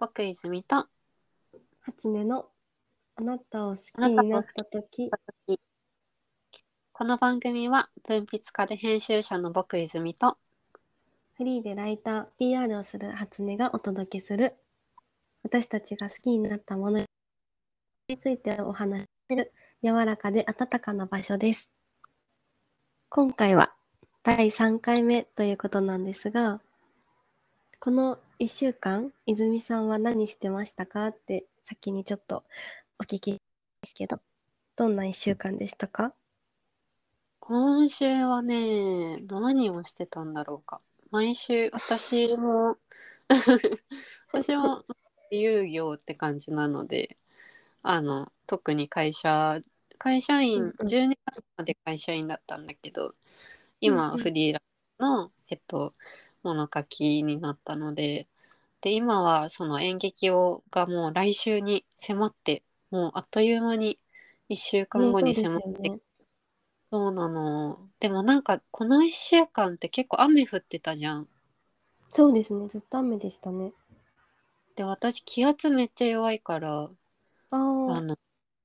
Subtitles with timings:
[0.00, 0.86] 僕泉と
[1.80, 2.46] 初音の
[3.16, 5.10] あなたを好きになった時。
[6.92, 10.38] この番組は文筆家で編集者の僕泉と
[11.36, 14.54] フリーでライター PR をする初音がお届けする。
[15.42, 17.04] 私たちが好きになったもの
[18.06, 19.52] についてお話しする
[19.82, 21.72] 柔らかで温かな場所です。
[23.08, 23.74] 今回は
[24.22, 26.60] 第3回目ということなんですが
[27.80, 31.08] この1週間泉さんは何してましたか？
[31.08, 32.44] って先にちょっと
[33.00, 33.40] お聞きで
[33.84, 34.18] すけど。
[34.76, 36.12] どんな1週間でしたか？
[37.40, 40.80] 今週はね何をしてたんだろうか。
[41.10, 42.76] 毎週私も
[44.32, 44.84] 私も
[45.32, 47.16] 遊業って感じなので
[47.82, 49.60] あの特に会社
[49.98, 50.86] 会社員、うんうん。
[50.86, 53.12] 12月まで会社員だったんだけど
[53.80, 54.62] 今フリーラン
[54.96, 55.92] スの、えっと
[56.42, 58.26] 物書きになったので
[58.80, 63.98] で今はその演劇をがもう来週に迫ってもうあっという間に
[64.48, 65.98] 1週間後に迫ってね
[66.90, 67.78] そうなの。
[68.00, 71.28] でもなんかこの1週間って結構雨降ってたじゃん。
[72.08, 72.66] そうですね。
[72.66, 73.72] ずっと雨でしたね。
[74.74, 76.88] で私気圧めっちゃ弱いから
[77.50, 77.56] あ
[78.00, 78.16] の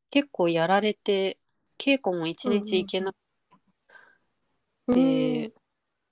[0.09, 1.37] 結構やられて
[1.77, 3.15] 稽古も1日行けなく
[4.87, 4.95] うん。
[4.95, 5.53] て、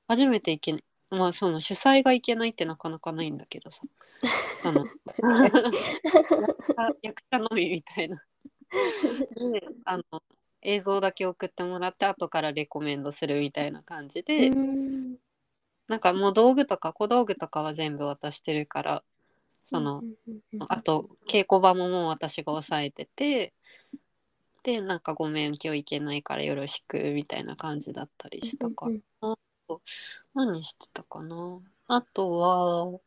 [0.07, 3.83] 初めて行けないまあその主催が行けないってなかなかないんだけどさ。
[4.63, 4.85] あの
[7.01, 8.23] 役者のみみたいな。
[9.35, 10.03] であの
[10.61, 15.17] 映像だけ送ってもらって後からレコメンドするみたいな感じで、うん。
[15.87, 19.03] なんかもう道具とか小道具とかは全部渡してるから
[19.63, 20.03] その、
[20.69, 23.53] あと稽古場ももう私が押さえてて
[24.63, 29.37] でなんかごめん今日行けないからよろしくみたいな感じだったりしたかう
[29.75, 31.59] んら、何してたかな？
[31.87, 32.99] あとは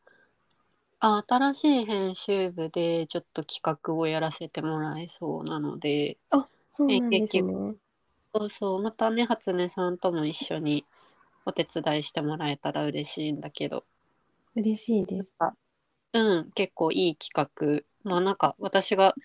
[0.99, 7.75] あ新しい編集部でちょっと企画をやらせてもらえそうなのであそうなんですね。
[8.33, 10.85] そうそうまたね初音さんとも一緒に
[11.45, 13.85] お手伝いしてもらえたら嬉しいんだけど。
[14.55, 15.35] 嬉しいです。
[16.13, 17.83] うん、結構いい企画。
[18.09, 19.15] まあなんか私が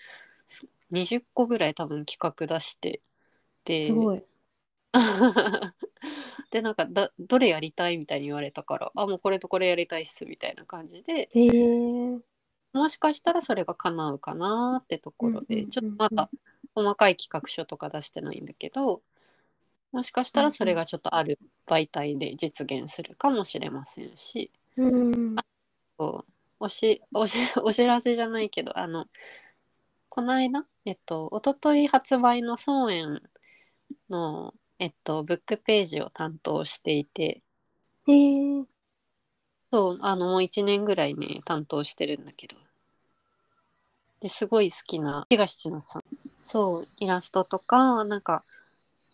[0.46, 3.00] す20個ぐらい多分企画出して。
[3.64, 4.22] で、すごい
[6.50, 12.18] でなんかだどれやりたいみたいに言われたから、あ、もうこれとこれやりたいっすみたいな感じで、へえ。
[12.72, 16.30] もしかしたらそれが叶うかなってところで、ちょっとまだ
[16.74, 19.02] 細かい企画書とか出してないんだけど、
[19.92, 25.36] もしかしたらそれがちょっとある媒体で実現するかもしれませんし、うん。
[25.98, 26.32] そう。
[26.60, 29.06] おしおし お知らせじゃないけどあの
[30.10, 33.22] この間えっと一昨日発売の総園
[34.10, 37.42] のえっとブックページを担当していて。
[38.06, 38.64] へえ
[39.70, 42.56] そうあのもう1年ぐらいね担当してるんだけど。
[44.20, 46.02] ですごい好きな東千夏さん。
[46.41, 48.42] そうイラストとかなんか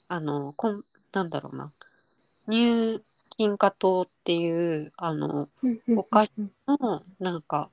[0.09, 1.73] あのこんなんだろうな。
[2.47, 3.03] 入
[3.37, 5.49] 金花糖っていうあの
[5.97, 6.33] お菓子
[6.69, 7.71] のなんか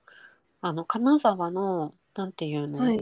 [0.62, 3.00] あの金沢のなんていうの、はい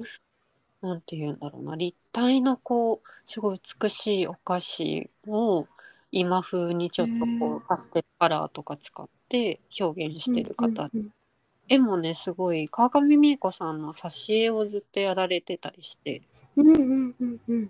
[0.82, 1.76] なんていうんだろうな。
[1.76, 5.68] 立体のこうすごい美しいお菓子を
[6.12, 11.14] 今風にちょっとこうパステルカラーとか使って表現してる方、うんうん
[11.70, 16.22] 絵もねすごい川上美恵子さんの挿絵をずっとやられてたりして。
[16.58, 17.70] うんうんうんうん。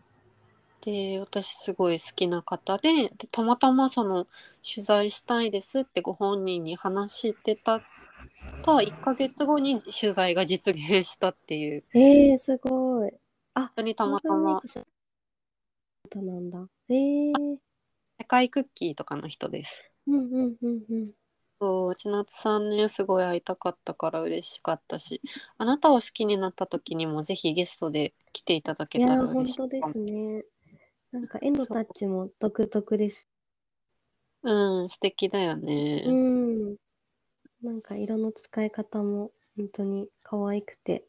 [0.82, 4.26] で私すごい好きな方ででたまたまその
[4.68, 7.84] 取材したいですってご本人に話してた
[8.64, 11.84] た1ヶ月後に取材が実現したっていう。
[11.94, 13.12] えー、すごい。
[13.54, 14.62] あ本当にたまたま。
[16.16, 16.68] なんだ。
[16.90, 17.32] えー、
[18.20, 19.84] 世界クッキーとかの人です。
[20.08, 21.12] うんうんうんうん。
[21.60, 25.22] そう千夏さんねすごい会いたかったから嬉しかったし。
[25.58, 29.58] あなたを好きになった時にもぜひゲストで来ていただけいやたら嬉本しい。
[29.58, 30.44] 当ですね。
[31.12, 33.28] なんか絵のタッチも独特です。
[34.44, 36.76] うん素敵だよね、うん
[37.64, 41.04] なんか色の使い方も本当に可愛くて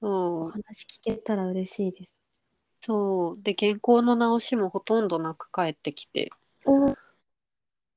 [0.00, 2.14] お話聞けたら嬉しいです。
[2.82, 3.42] そう。
[3.42, 6.30] で原稿の直しもほとんどなく帰ってきて。
[6.66, 6.94] お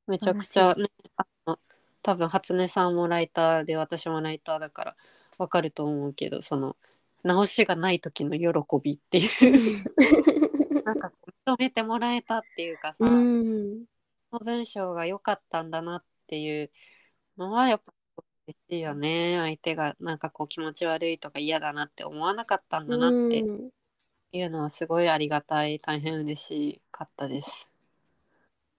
[0.07, 0.85] めちゃくちゃね
[1.17, 1.59] あの
[2.01, 4.95] 多分初音さんもライターで私もライターだから
[5.37, 6.77] わかると思うけどその
[7.23, 10.83] 直しがない時の喜びっていう。
[10.85, 11.11] なんか
[11.45, 13.85] 認めてもらえたっていうかさ、うん。
[14.31, 16.71] この文章が良かったんだなっていう
[17.38, 17.94] のはやっぱ
[18.48, 19.38] 嬉しいよね。
[19.39, 23.69] 相手がなんかこう気持ち悪いとか嫌だなって思わなかったんだなってうん。
[24.34, 25.80] いうのはすごいありがたい。
[25.80, 27.68] 大変嬉しかったです。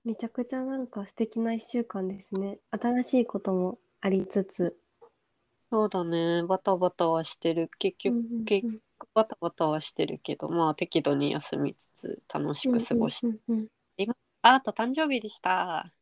[0.04, 2.58] めちゃくちゃなんか素敵な一週間ですね。
[2.70, 4.76] 新しいこともありつつ。
[5.70, 6.42] そうだね。
[6.44, 7.70] バタバタはしてる。
[7.78, 8.80] 結局、うん
[9.14, 13.68] バタバタはしてるけどまあ適度に休みつつ楽しく過ごして、うんうんうん
[14.42, 15.92] ああと誕生日でした。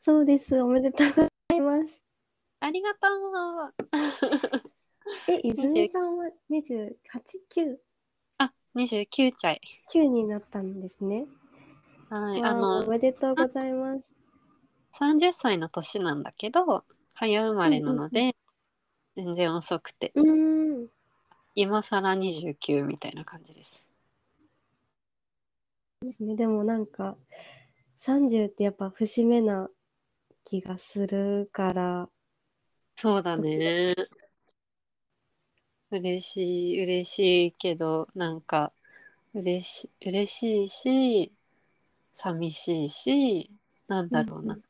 [0.00, 0.60] そうです。
[0.60, 2.02] おめでとうございます。
[2.60, 3.74] ありがとう
[5.28, 7.78] え、泉さんは28、9、
[8.38, 9.60] あ29歳
[9.92, 11.26] 9になったんですね。
[12.10, 14.04] はいわああのおめでとうございます。
[14.92, 16.84] 30歳の年なんだけど
[17.14, 18.34] 早生まれなので、
[19.16, 20.88] 全然遅くてうーん。
[21.54, 23.84] 今更29みたいな感じです
[26.02, 26.34] ですね。
[26.36, 27.16] でもなんか、
[27.96, 29.68] 30ってやっぱ節目な
[30.44, 32.08] 気がするから、
[32.96, 33.94] そうだね
[35.90, 38.72] 嬉しい嬉しいけどなんか
[39.34, 41.32] 嬉し嬉しいし
[42.12, 43.50] 寂しいし
[43.88, 44.62] なんだろうな、んん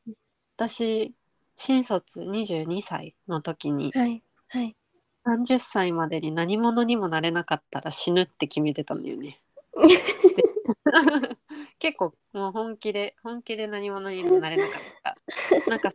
[0.57, 1.13] 私
[1.55, 4.75] 新卒22歳の時にはい、はい。
[5.25, 9.41] 30歳までに何者にもなれなかったら死ぬって決めてたんだよね。
[11.85, 15.69] で結構もう本気で本気で何者にもなれなかった。
[15.69, 15.91] なんか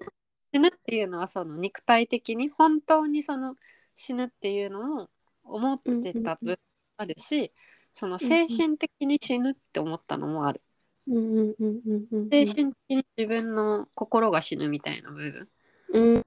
[0.53, 3.57] 死ぬっていうのはその肉体的に本当にその
[3.97, 5.09] 死ぬっていうのも
[5.43, 6.59] 思ってた部分
[6.97, 7.53] あるし、
[7.91, 10.63] その精神的に死ぬって思ったのもある。
[11.09, 12.31] うんうんうんうんうん。
[12.31, 15.49] 精神的に自分の心が死ぬみたいな部分
[15.93, 16.27] うん。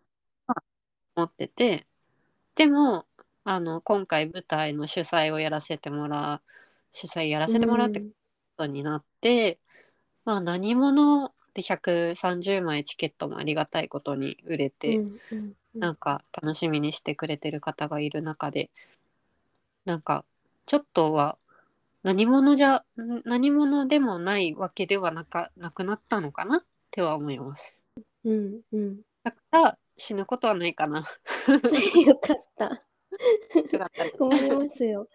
[1.15, 1.85] 持ってて
[2.55, 3.05] でも
[3.45, 6.41] あの今回舞台の主催をやらせてもらう
[6.91, 8.07] 主催やらせてもらうってこ
[8.57, 9.12] とになって、
[10.25, 18.69] まあ何者で130枚チケットもありがたいことに売れて、うんうんうんなんか楽しみにしてくれてる方がいる中で
[19.85, 20.23] なんか
[20.67, 21.35] ちょっとは
[22.03, 26.57] 何者じゃん何者でもないわけではなかなくなったのかな？
[26.57, 27.81] っては思います。
[28.23, 29.01] うんうん。
[29.23, 30.99] だから死ぬことはないかな。
[32.05, 32.65] よかった。
[32.65, 34.17] よかった。
[34.17, 35.07] 困りますよ。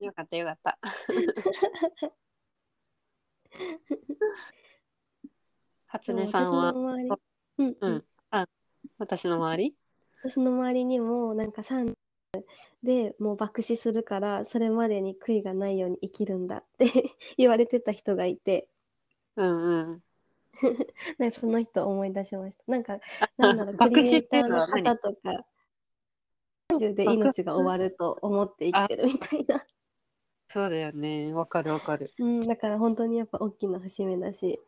[0.00, 0.78] よかったよかった。
[5.86, 6.66] 初音さんは？
[6.66, 7.10] 私の周り、
[7.58, 7.68] うん。
[7.68, 7.92] ううん。
[7.94, 8.04] ん、
[8.98, 9.74] 私の周り？
[10.22, 11.94] 私の周りにもなんか30
[12.82, 16.86] でもう爆死するからそれまでに悔いがないように生きるんだって
[17.36, 18.68] 言われてた人がいて。
[19.36, 20.02] うんうん。
[21.18, 22.64] なんかその人思い出しました。
[22.66, 22.98] なんか
[23.36, 25.46] なんだろうク爆リエイター死っていうの方とか
[26.72, 29.66] 30で命が終わると思って生きてるみたいな、
[30.48, 31.32] そうだよね。
[31.32, 32.12] わかるわかる。
[32.18, 34.60] うん、だから本当にやっぱ大きな節目だし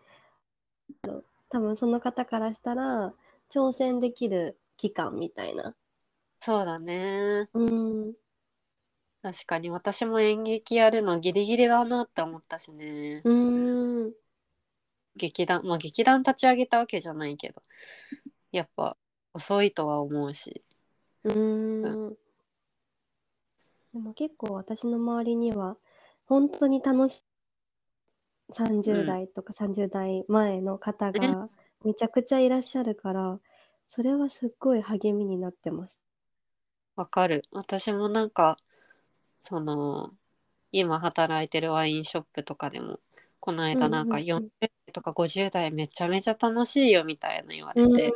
[1.48, 3.12] 多分その方からしたら
[3.50, 5.74] 挑戦できる期間みたいな
[6.40, 7.48] そうだね。
[7.52, 8.12] うん
[9.20, 13.22] 確かに私も演劇やるのギリギリだなって思ったしね。
[13.24, 14.12] うん
[15.16, 17.62] 劇団、まあ劇団立ち上げたわけじゃないけど、
[18.52, 18.96] やっぱ
[19.34, 20.62] 遅いとは思うし。
[21.24, 22.16] うーん。
[23.98, 25.76] でも結構私の周りには
[26.26, 27.22] 本当に楽しい
[28.52, 31.48] 30代とか30代前の方が
[31.84, 33.40] めちゃくちゃいらっしゃるから、
[33.88, 35.98] それはすっごい励みになってます。
[36.94, 37.42] わかる。
[37.50, 38.56] 私もなんか、
[39.40, 40.12] その、
[40.70, 43.00] 今働いてるワインショップとかでも、
[43.40, 48.12] この間なんかうんうんうん40代とか50代めちゃめちゃ楽しいよみたいな言われうんて、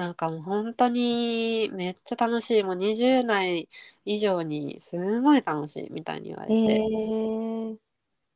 [0.00, 2.62] なんかもう本当にめっちゃ楽しい。
[2.62, 3.68] もう20代
[4.06, 7.76] 以上にすごい楽しいみたいに言われえて、ー、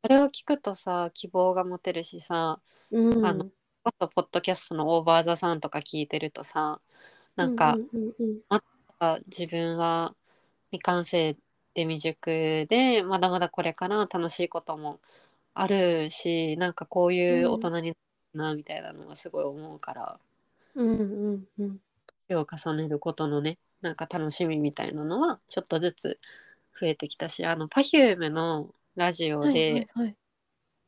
[0.02, 3.46] それを聞くとさ、希望が持てるしさ、うん、あの
[3.82, 6.78] ポッドキャストのオーバーザさんとか聞いてるとさ、
[7.34, 8.62] なんか、うんうんうん
[9.00, 10.14] あ自分は
[10.70, 11.34] 未完成
[11.74, 15.00] で未熟でまだまだこれから楽しいことも
[15.54, 17.96] あるしなんかこういう大人になる
[18.34, 20.18] なみたいなのがすごい思うから。
[20.28, 20.33] うん
[20.74, 21.78] うんうん
[22.28, 26.18] 手を重ねることのねなんか楽しみみたいなのはちょっとずつ
[26.80, 30.16] 増えてきたしあの Perfume のラジオで、はいはいはい。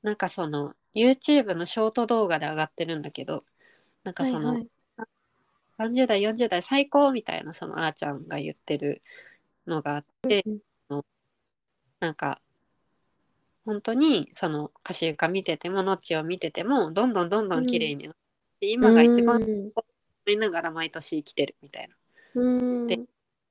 [0.02, 3.45] なんかその YouTube のショート動画で上がってるんだけど
[4.05, 4.69] なんかその、はいはい。
[5.78, 9.02] 30代40代最高みたいなそのあーちゃんが言ってる
[9.66, 10.59] のがあって、うん
[11.99, 12.40] なんか
[13.64, 18.16] 本当にその歌詞床見ててもノッチを見ててもどんどんどんどん綺麗になっ
[18.60, 19.70] て、今が一番うん
[20.26, 21.94] 思いながら毎年生きてるみたいな。
[22.34, 22.50] う
[22.84, 22.86] ん。
[22.86, 23.00] で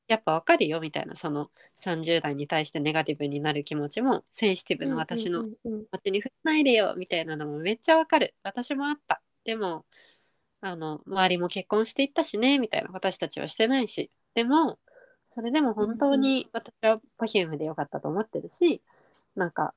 [0.08, 8.36] やっぱわかるよみたいなその30代に対してネガティブになる気持ちもセンシティブな私のうんうんうん気持ちに振らないでよみたいなのもめっちゃわかる。
[8.44, 9.22] 私もあった。
[9.46, 9.86] でも
[10.62, 12.90] あの周りも結婚していったしねみたいな。
[12.92, 14.12] 私たちはしてないし。
[14.36, 14.78] でも
[15.28, 18.82] それでも本当に私は Perfume でよかったと思ってるし
[19.36, 19.74] なんか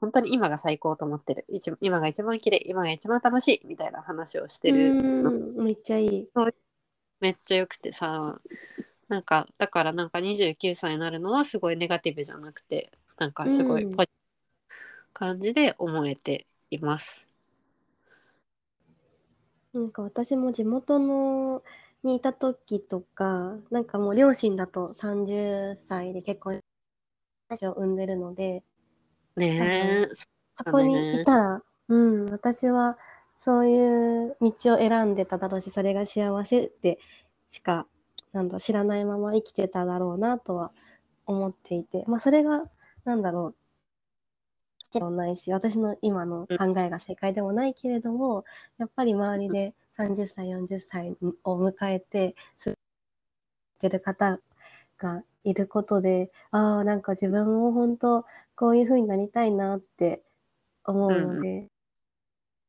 [0.00, 4.94] 本当に今が最高と思ってる一今が一番綺麗今が一番楽しいみたいな話をしてる
[5.56, 6.28] めっちゃいい。
[7.20, 8.40] めっちゃ良くてさ
[9.08, 14.10] なんかだからなんか29歳になるのはすごいネガティブじゃなくてなんかすごいうんポジ
[15.12, 17.26] 感じで思えています。
[19.72, 21.62] なんか私も地元の
[22.02, 26.60] にいた時とか、なんかもう両親だと30歳で結婚
[27.62, 28.62] を産んでるので、
[29.38, 31.36] ねえ、そこにいた。
[31.36, 32.98] ら、うん、私は
[33.38, 36.98] そういう道を選んでただろうし、それが幸せって
[37.50, 37.86] しか、
[38.32, 40.72] なんだ、知らないまま生きてただろうなとは
[41.26, 42.64] 思っていて、まあそれが、
[43.04, 43.54] なんだろう、
[44.92, 48.44] でもないし、私の今の考えが正解でもないけれども、
[48.78, 52.76] やっぱり周りで30歳、40歳を迎えて、過ごし
[53.80, 54.40] てる方
[54.98, 58.24] がいることで、ああ、なんか自分も本当、
[58.58, 60.20] こういう風になりたいなって
[60.84, 61.68] 思うので、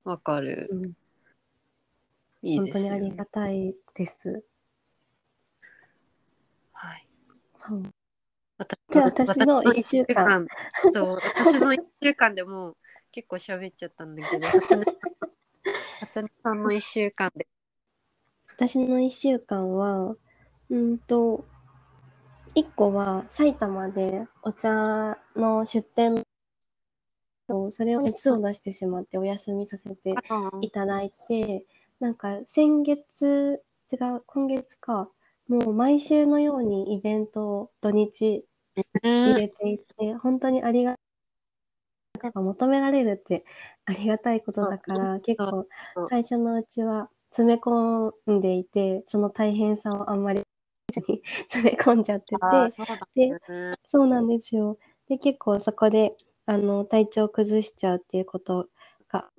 [0.03, 0.69] わかる。
[0.72, 0.75] う。
[0.75, 0.91] ん。
[2.43, 4.43] いい本当にありがたいです。
[6.74, 7.08] はい。
[7.58, 7.84] そう。
[8.60, 10.46] 私で私の一週間。
[10.79, 11.08] 週間。
[11.12, 12.77] 私の一週間でもう
[13.12, 14.48] 結構喋っちゃったんだけど
[16.01, 17.48] 初音さんの一週間で。
[18.55, 20.15] 私の1週間は、
[20.69, 21.46] うんと、
[22.56, 26.24] 1個は埼玉でお茶の出店
[27.48, 30.15] と、それを熱を出してしまってお休みさせて
[30.62, 31.65] いただいて、
[32.00, 35.10] なんか先月、違う、今月か、
[35.48, 38.46] もう毎週のようにイベントを土日
[39.03, 40.96] 入れていて、本当にありが
[42.22, 43.46] やっぱ求められるって
[43.86, 45.68] ありがたいことだから、結構
[46.10, 50.44] 最初のうちは詰め込んでいて、その大変さをあんまり
[50.98, 53.74] に 詰め込んじゃってて、そうだでね。
[53.88, 54.77] そうなんですよ。
[55.08, 56.15] で、結構そこで、
[56.46, 58.67] あの、体調崩しちゃうっていうこと
[59.10, 59.29] が。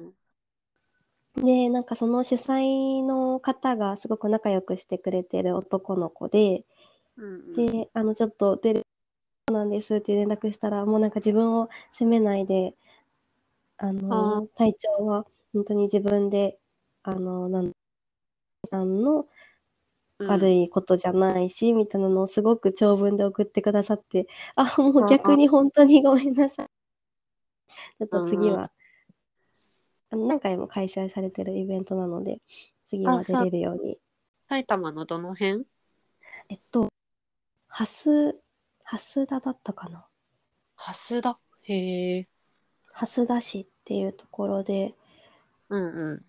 [1.37, 6.65] で、なんかその主催の方がすごく仲良くしてくれてる男の子で、
[7.17, 7.55] うんうん。
[7.55, 8.87] で、あの、ちょっと出る、
[9.49, 12.75] そうなんですって連絡したら、もうなんか自分を責めないで、
[13.79, 16.59] ああの、体調は本当に自分で、
[17.03, 17.73] あの、なん
[18.71, 19.27] さんの
[20.27, 26.67] 悪いことじゃないし、みたいなのをすごく長文で送ってくださって、あ、もう逆に本当にごめんなさい。
[27.99, 28.71] ちょっと次は、
[30.11, 32.41] あの何回も開催されてるイベントなので、
[32.87, 33.99] 次は出れるように。
[34.49, 35.65] 埼玉のどの辺？
[36.49, 36.89] えっと、
[37.69, 38.37] 蓮、
[38.85, 40.07] 蓮田だったかな。
[40.77, 41.39] 蓮田？
[41.63, 42.29] へえ。
[42.93, 44.95] 蓮田市っていうところで、
[45.69, 46.25] うんうん。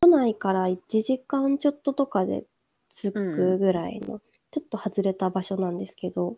[0.00, 2.44] 都内から1時間ちょっととかで
[2.88, 6.36] 着くぐらいの、ちょっと外れた場所なんですけど、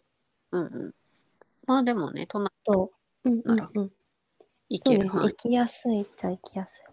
[0.52, 0.94] うんうん。
[1.66, 2.90] まあでもね都内と、
[3.24, 3.90] うんうんうん。
[4.68, 4.82] 行。
[4.82, 5.28] ける範囲。
[5.28, 6.90] 行きやすいっちゃ行きやすい。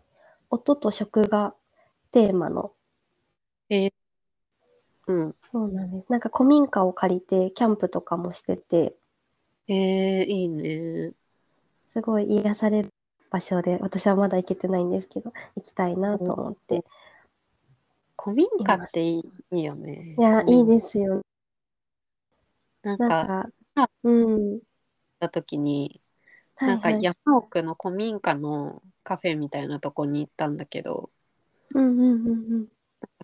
[0.49, 1.53] 音と食が
[2.11, 2.71] テーマの、
[5.07, 5.35] うん。
[5.51, 6.11] そうなんです。
[6.11, 8.95] なんか古民家を借りてキャンプとかもしてて、
[9.67, 11.13] へえいいね。
[11.87, 12.93] すごい癒される
[13.29, 16.83] 場所で、私はまだ行けてないんですけど、行きたいなと思って。
[18.21, 21.21] 古民家っていいよねいや、いいすですよ。
[22.83, 24.59] なんなんかか、うん。
[25.19, 26.01] た時に
[26.55, 26.93] はいはい。
[26.93, 31.09] なんか山奥の古民家のカフェみたいなとこに行ったんだけど
[31.73, 32.67] うんうんうんうん。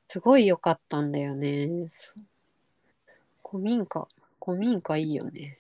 [0.08, 1.90] すごい良かったんだよね
[3.44, 4.08] 古民家
[4.44, 5.58] 古民家いいよね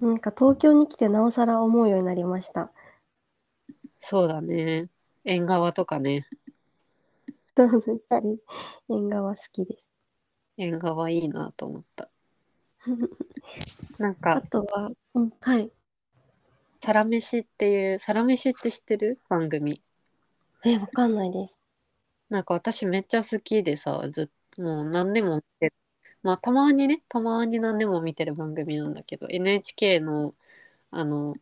[0.00, 2.70] なんか東京に来てなおさら思うようになりました。
[3.98, 4.88] そうだね
[5.24, 6.26] 縁側とかね
[7.56, 8.38] そうですね。
[8.88, 9.90] 縁側好きです。
[10.56, 12.08] 縁側いいなと思った
[13.98, 15.70] なんあかとは、うん、はい。
[16.80, 19.16] 「サラメシ」っていう「サラメシ」って知ってる？
[19.28, 19.82] 番組
[20.64, 21.58] え、わかんないです。
[22.28, 25.74] なんか私めっちゃ好きでさずっもう何でも見てる
[26.22, 30.34] まあたまにねたまに何でも見てる番組なんだけど NHK の
[30.90, 31.34] あの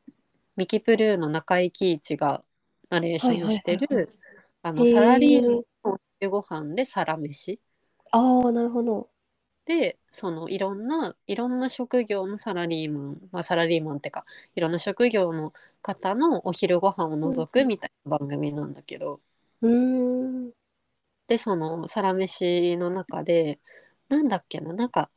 [0.57, 2.43] ミキプルーの中井貴一が
[2.91, 4.15] ナレーションしてる、はいはい
[4.65, 5.63] あのへーサラリー
[6.31, 7.61] マンのお昼ご飯でサラメシ
[8.11, 9.11] ああ、なるほど。
[9.65, 14.25] でそのいろんないろんな職業のサラリーマン、まあ、サラリーマンってか
[14.57, 15.53] いろんな職業の
[15.83, 19.21] 方のお昼ご飯を除くみたいな番組なんだけど、
[19.63, 20.53] うーん。
[21.29, 23.61] でそのサラメシの中で
[24.09, 25.11] なんだっけななんか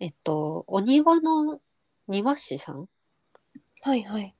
[0.00, 1.60] えっとお庭の
[2.08, 2.88] 庭師さん？
[3.82, 4.34] はいはい。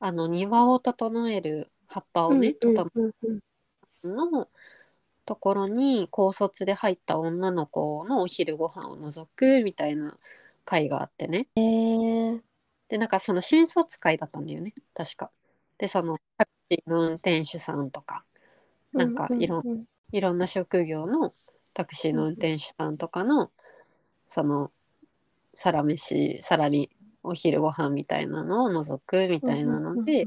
[0.00, 3.40] あの庭を整える葉っぱをね、うん整うんうん
[4.04, 4.48] えるの
[5.32, 10.18] ところに高卒で入った女の子のお昼ご飯を除くみたいな
[10.66, 11.48] 会があってね。
[11.56, 12.40] えー、
[12.90, 14.74] でなんかその新卒会だったんだよね。
[14.92, 15.30] 確か。
[15.78, 18.24] でそのタクシーの運転手さんとか。
[18.92, 21.32] なんかいろんいろんな職業の
[21.72, 23.50] タクシーの運転手さんとかの
[24.26, 24.70] その
[25.54, 26.90] サラ飯さらに
[27.22, 30.26] お昼ご飯みたいなのを除くみたいなので、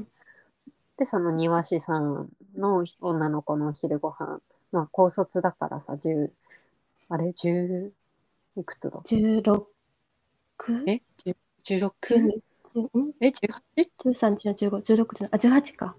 [0.98, 4.40] でその庭師さんの女の子のお昼ご飯
[4.72, 6.30] まあ高卒だからさ10
[7.08, 7.90] あれ？10
[8.56, 9.64] いくつだ？16
[10.86, 11.92] え？10 16?
[12.74, 13.12] 12ん？
[13.20, 15.96] え？18?18 13、14、15、16じゃないあ、18か。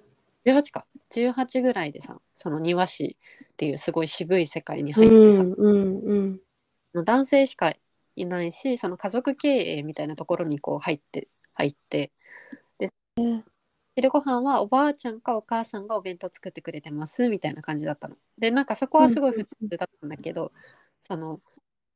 [0.72, 0.86] か。
[1.12, 6.40] 18ぐらいでさその庭師っていうすごい渋い世界にう入ってさ、んうん
[6.94, 7.04] うん。
[7.06, 7.74] 男性しか
[8.16, 12.12] いないしその家族経営みたいなところにこう入って入って。
[12.80, 12.90] で
[13.98, 18.16] 昼ご飯はおばあちゃんかお母さんがお弁当作ってくれてますみたいな感じだったの。
[18.38, 20.52] でなんかそこはすごい普通だったんだけど、
[21.02, 21.42] その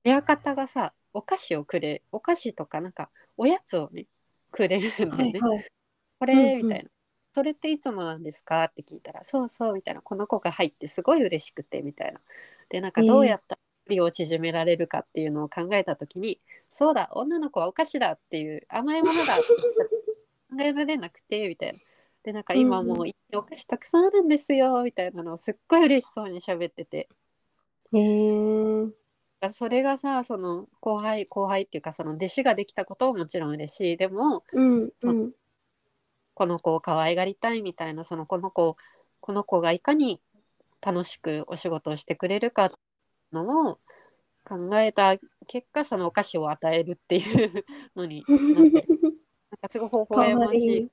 [0.03, 4.08] 親方がさお菓子をくれお菓子とかなんかおやつをね
[4.50, 5.39] くれるんだよね。
[5.39, 5.72] はいはい。
[6.20, 6.89] これ、うんうんみたいな。
[7.36, 12.20] それっていつもなんですかって聞いたら、そうそうみたいな、この子が入ってすごい嬉しくてみたいな。
[12.70, 16.41] で、なんかどうやったら距離を縮められるかっていうのを考えたときに、
[16.72, 19.43] そうだ、女の子はお菓子だっていう甘いものだって
[20.50, 21.79] 考えられなくてみたいな。
[22.24, 27.10] で、なんか今もうお菓子たくさんあるんですよみたいなのをすっごい嬉しそうに喋ってて。
[27.94, 29.51] へえ。
[29.51, 33.98] それがさ、その後輩、後輩っていうか、その弟子ができたことももちろん嬉しい。
[33.98, 35.32] でも、うんそううん
[36.34, 38.75] この子を可愛がりたいみたいなそのこの子
[39.20, 40.22] この子がいかに
[40.82, 42.72] 楽しくお仕事をしてくれるか
[43.32, 43.80] のを
[44.44, 47.63] 考えた結果そのお菓子を与えるっていう
[47.96, 48.88] のになって
[49.51, 50.90] なんかすごい微か笑ましい。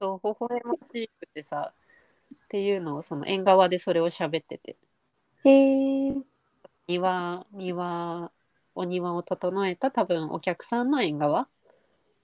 [0.00, 1.72] そう微笑ましくてさ
[2.34, 4.76] っていうのをその縁側でそれを喋ってて。
[5.44, 5.50] へ
[6.10, 6.22] え。
[6.88, 8.32] 庭庭
[8.74, 11.48] お庭を整えた多分お客さんの縁側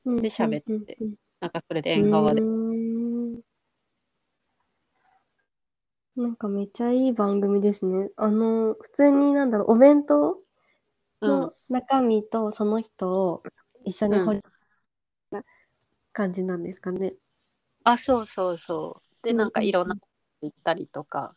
[0.06, 2.06] でで喋ってうんなんかそれでうんうん。
[2.06, 2.44] 縁側で
[6.16, 8.10] なんかめっちゃいい番組ですね。
[8.16, 10.40] あの、普通になんだろう、お弁当
[11.20, 11.50] うん。
[11.50, 13.42] の中身とその人を
[13.84, 14.42] 一緒に掘り、
[15.30, 15.44] な
[16.12, 17.14] 感じなんですかね。
[17.84, 19.24] あ、そうそうそう。
[19.24, 19.96] で、うんなんかいろんな
[20.42, 21.36] 行ったりとか、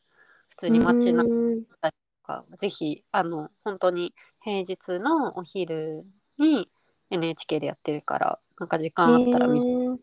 [0.50, 1.76] 普通に街中うーんと
[2.24, 6.06] か、ぜひ、あの、本当に平日のお昼
[6.38, 6.70] に
[7.10, 9.98] NHK でやってるから、なんか時間あったら見て、へー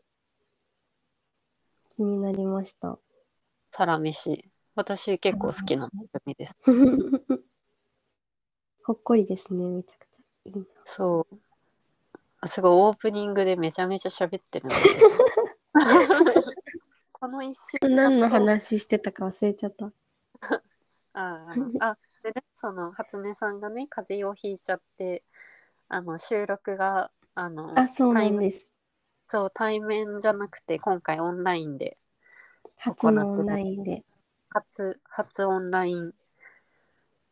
[1.97, 2.99] 気になりました。
[3.71, 4.51] サラメシ。
[4.75, 6.59] 私結構好きな番組です。
[8.83, 10.65] ほっこりですね、めちゃくちゃいいな。
[10.85, 11.37] そう。
[12.41, 14.69] あすごいオープニングでめちゃめちゃ喋ってる。
[17.25, 19.91] この一週間何の話してたか忘れちゃった。
[21.15, 21.47] あ
[21.81, 25.25] あでねその初音さんがね風邪をひいちゃって
[25.89, 28.69] あの収録があのあ、そうなんです。
[29.29, 31.97] そう対面じゃなくて今回オンラインで
[32.77, 34.05] 初のオンラインで。
[34.51, 36.13] 初初オンライン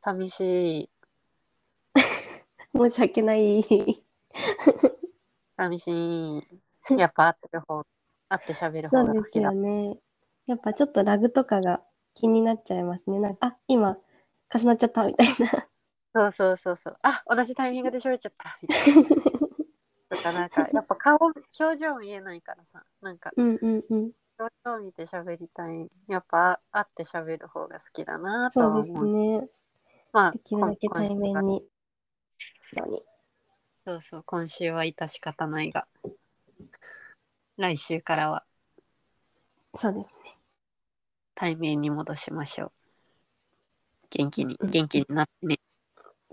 [0.00, 0.90] 寂しい
[2.74, 3.62] 申し訳ない。
[5.58, 7.84] 寂しいやっぱ会ってる方
[8.32, 9.98] 会って喋るそうです方が好きだよね。
[10.46, 11.82] やっぱちょっとラグとかが
[12.14, 13.20] 気になっちゃいますね。
[13.20, 13.96] なんか、あ、今、
[14.52, 15.68] 重なっちゃったみたいな。
[16.14, 16.98] そうそうそうそう。
[17.02, 18.58] あ同じタイミングで喋っちゃった。
[18.60, 20.16] みたいな。
[20.16, 22.84] とかなんかやっぱ顔表情見えないからさ。
[23.00, 24.10] なんかうんうんうん。
[24.38, 25.88] 表情見て喋りたい。
[26.08, 29.48] やっぱ会って喋る方が好きだなとはそうです思うね。
[30.12, 31.64] まあできるだけ今対面に。
[33.84, 35.88] そうそう、今週は致し方ないが、
[37.56, 38.44] 来週からは
[39.76, 40.36] そうですね。
[41.34, 42.72] 対面に戻しましょう。
[44.10, 45.58] 元気に、うん元気になってね。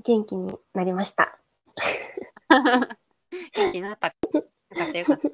[0.04, 1.40] 元気になりました。
[3.54, 4.08] 元気になった。
[4.08, 4.14] よ
[4.76, 5.30] かったよかった。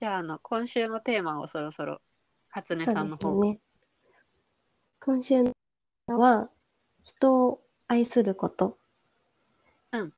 [0.00, 2.00] じゃあ、あの、今週のテーマをそろそろ、
[2.50, 3.60] 初音そさんの方、うですね。
[5.00, 5.42] 今週
[6.08, 6.50] のは、
[7.04, 8.78] 人を愛すること
[9.96, 10.10] って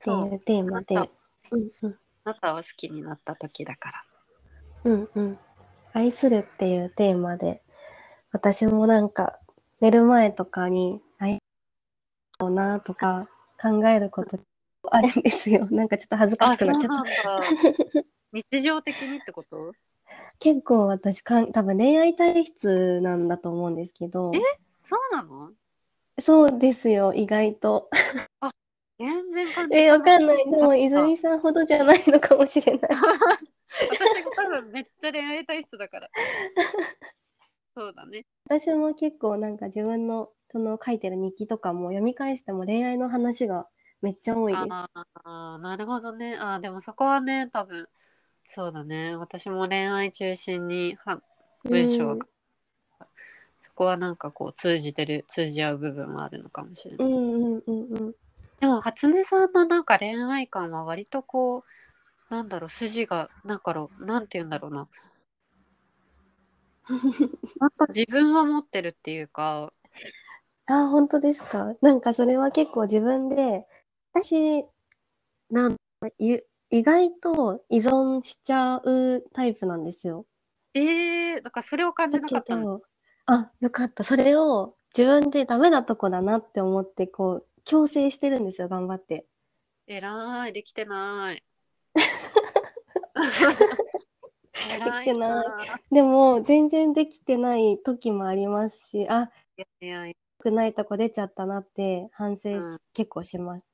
[0.00, 1.06] そう、いうテーマであな、
[1.52, 4.04] うんあなたを好きになった時だから。
[4.84, 5.38] うんうん。
[5.92, 7.62] 愛するっていうテーマで、
[8.32, 9.38] 私もなんか
[9.80, 11.38] 寝る前とかに愛
[12.40, 13.28] そうなとか
[13.60, 14.38] 考えること
[14.90, 15.66] あるんですよ。
[15.70, 17.40] なんかちょっと恥ずかしくなっちゃった。
[18.32, 19.72] 日常的にってこと？
[20.38, 24.38] 結構私かん、多分恋愛体質なんだと思うんですけど、え？
[24.78, 25.50] そうなの？
[26.18, 27.90] そうですよ、意外と。
[28.98, 30.50] 全然感じえ、わかんない。
[30.50, 32.80] でも、あ泉さんほどじゃないのかもしれない。
[33.90, 36.10] 私が多分めっちゃ恋愛体質だから。
[37.74, 38.26] そうだね。
[38.44, 43.66] 私も結構なんか自分のその書いてる日記とかも読み返しても恋愛の話が
[44.02, 44.66] めっちゃ多いです。
[44.70, 44.88] あ
[45.24, 46.36] あ、なるほどね。
[46.38, 47.88] あーでもそこはね、多分、
[48.46, 49.16] そうだね。
[49.16, 51.22] 私も恋愛中心には
[51.64, 52.18] 文章は、うん
[53.62, 57.06] そこはなんかこう通じてる通じ合う部分はあるのかもしれない。
[57.06, 58.14] うんうんうんうん。
[58.62, 61.64] でも初音さんのなんか恋愛観は割とこ
[62.30, 64.88] うなんだろう筋がなんかろうなんて言うんだろうな
[67.58, 69.72] なんか自分は持ってるっていうか
[70.66, 71.74] あ、本当ですか？
[71.82, 73.66] なんかそれは結構自分で、
[74.14, 74.64] 私、
[75.50, 75.76] なん
[76.18, 80.24] ゆ意外と依存しちゃうタイプなんですよ。
[80.74, 82.82] えー、だからそれを感じなかったのど、
[83.26, 84.04] あ、よかった。
[84.04, 89.26] それを自分でダメなとこだなって思って、こう、強制してるんですよ、頑張って。
[89.86, 91.42] えらいできてない
[94.70, 95.42] 偉 できてな
[95.90, 103.72] いでも、全然できてない時もありますし、あ、いやいやくないとこ出ちゃったなって反省うん結構します。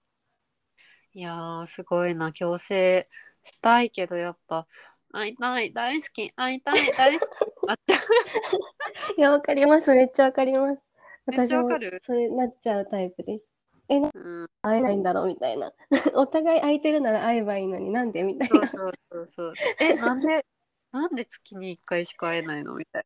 [1.18, 3.09] やーすごいな強制
[3.42, 4.66] したいけどやっぱ
[5.11, 7.31] 会いたい大好き会いたい大好き
[9.18, 9.92] いや、わかります。
[9.94, 10.83] めっちゃわかります。
[11.27, 12.01] 私もかる？
[12.03, 13.44] それなっちゃうタイプです。
[13.88, 15.72] うん会えないんだろうみたいな。
[16.14, 18.66] お互い空いてるなら会えばいいのになんでみたいな。
[18.68, 20.44] そうそうそうそうえなんで
[20.92, 23.05] なんで月に1回しか会えないのみたい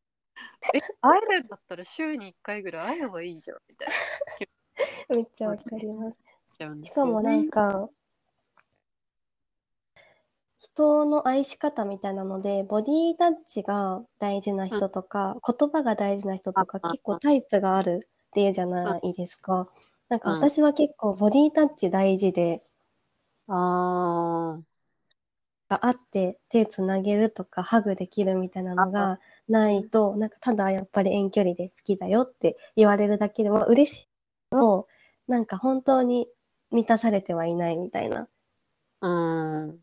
[0.73, 3.95] なえ会えるんだったら週に1回ぐらい会えばいいじゃんみたいな
[5.16, 6.16] めっちゃわかります。
[6.53, 7.90] ちゃうんでしすよねかもなんか、
[10.59, 19.68] 人の愛し方みたいなので、ボディタッチが大事な人とか、言葉が大事な人とか、結構タイプがあるっていうじゃないですか。
[20.12, 20.40] なんかうん。
[20.40, 22.62] 私は結構ボディタッチ大事で、
[23.48, 24.62] あー。
[25.70, 34.09] があって手つなげるとかハグできるみたいなのがないと、なんかただやっぱり遠距離で好きだよって言われるだけでも嬉しい
[34.51, 34.87] けど、
[35.29, 36.29] なんか本当に
[36.70, 38.29] 満たされてはいないみたいな。
[39.01, 39.79] うん。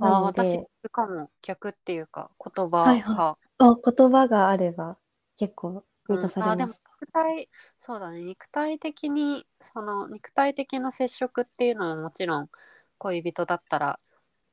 [0.00, 0.58] あ私
[0.92, 1.30] かも。
[1.40, 4.98] 逆っていうか言葉はいはあ言葉があれば
[5.38, 6.78] 結構満たされます。
[6.80, 6.89] か。
[7.00, 12.50] 肉体そうだね肉体的にその肉体的な接触っていうのももちろん
[12.98, 13.98] 恋人だったら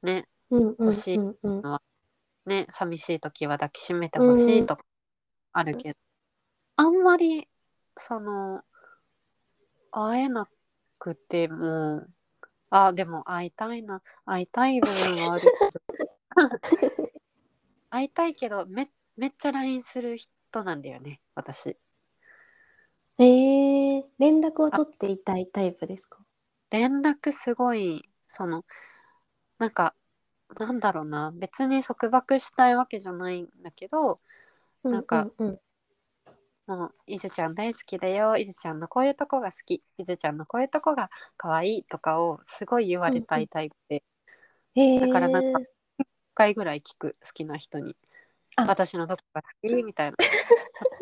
[0.02, 1.80] ね欲しいうんうん。
[2.46, 4.84] ね寂しい時は抱きしめてほしいとか
[5.52, 6.00] あるけど、
[6.78, 7.50] あんまり
[7.98, 8.62] その
[9.92, 10.48] 会えな
[11.00, 12.06] くても
[12.70, 17.10] あでも会いたいな会いたい部分はあるけど
[17.90, 21.78] 会いたいけどめめっちゃ LINE する人なんだよね私
[23.20, 26.20] えー、連絡を取っていたいタイプですか？
[26.70, 28.64] 連絡すごいその
[29.58, 29.96] なんか
[30.60, 31.32] なんだろうな。
[31.36, 34.20] 別に束縛したいわけじゃないんだけど
[34.84, 35.60] なんかうんうん。
[36.68, 38.36] もういずちゃん大好きだよ。
[38.38, 39.84] いずちゃんのこういうとこが好き。
[39.98, 44.04] いずちゃんのこういうとこが可愛いとかをすごい言われたいタイプで、
[44.76, 45.64] うん、えー、だからなんか1
[46.36, 47.16] 回ぐらい聞く。
[47.24, 47.96] 好きな人に。
[48.58, 48.66] あ。
[48.66, 49.74] 私のどこが好き？
[49.84, 50.18] みたいな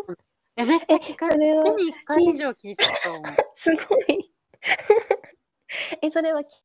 [0.58, 3.24] えめっちゃ聞くえそれは月に1回以上聞いてると思う
[3.56, 4.32] すごい。
[6.02, 6.64] え、それはき、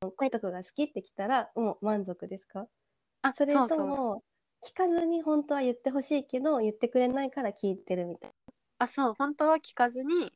[0.00, 2.66] こういうとこが好きってきたら、もう満足ですか？
[3.22, 4.24] あそれそうそうとも、
[4.62, 8.30] 聞かずに本当は言ってほしいけど、言ってくれないから聞いてるみたい
[8.78, 10.32] あそう本当は聞かずに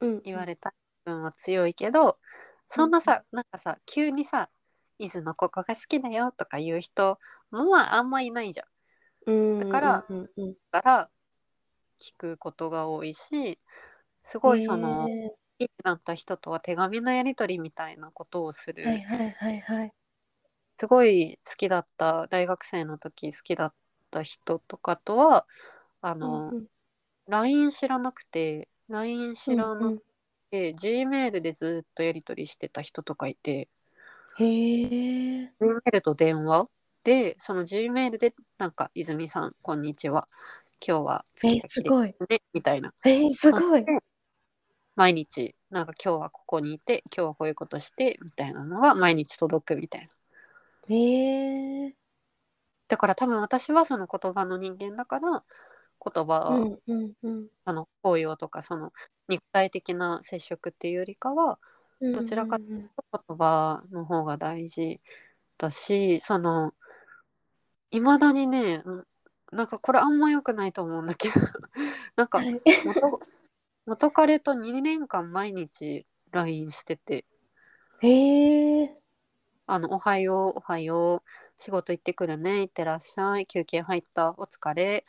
[0.00, 0.08] な。
[0.08, 0.22] うん。
[0.22, 2.18] 言われた分は強いけど、
[2.68, 4.50] そんなさなんかさ急にさ
[4.98, 7.18] 「伊豆のここが好きだよ」とか言う人
[7.50, 8.66] もまああんまいないじゃん。
[9.30, 9.60] うん。
[9.60, 11.10] だからうんうんうん、だから
[12.00, 13.58] 聞くことが多いし
[14.22, 19.92] すごいその、へ好きになった人とは手紙のやり取りみたいなことをする、ーはいはいはいはい。
[20.78, 23.74] すごい好きだった大学生の時好きだっ
[24.10, 25.46] た人とかとは
[26.00, 26.66] あの、うんうん。
[27.28, 29.98] LINE 知らなくて LINE 知らなくうん
[30.50, 33.68] て、Gmail でずっとやり取りしてた人とかいて。
[34.38, 35.52] うん、へえ。
[35.60, 36.68] Gmail と電話
[37.04, 40.28] でその Gmail でなんか「泉さんこんにちは
[40.86, 42.14] 今日はえ月が綺すごい。
[42.20, 43.84] 麗ね」みたいなえー、すごい。
[44.96, 51.94] 毎日なんか今日はここにいて今日はこういうことしてみたいなのが毎日届くみたいなへえ。
[52.88, 55.44] だから多分私はその言葉の人間だから
[56.04, 57.46] 言葉、うんうんうん。
[57.64, 58.92] あの抱擁とかその
[59.28, 61.58] 肉体的な接触っていうよりかは
[62.00, 62.90] どちらかうんうんうん
[63.28, 65.00] 言葉の方が大事
[65.58, 66.72] だしその
[67.90, 69.06] いまだにねうん
[69.50, 71.34] なんかこれあんま良くないと思うんだけど。
[72.16, 72.60] なんかはい。
[72.84, 73.20] 元
[73.86, 77.24] 元彼と2年間毎日 LINE してて。
[78.00, 78.96] へえ。
[79.66, 85.04] あの、おはよう、おはよう、仕事行ってくるね、行ってらっしゃい、休憩入った、お疲れ、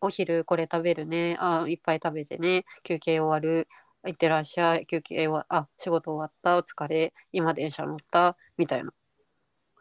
[0.00, 3.68] お昼これ食べるね、あ、いっぱい食べてね、休憩終わる、
[4.04, 8.92] 行ってらっしゃい、休憩終わ、あ、仕事終わった、お疲れ、今電車乗った、みたいな。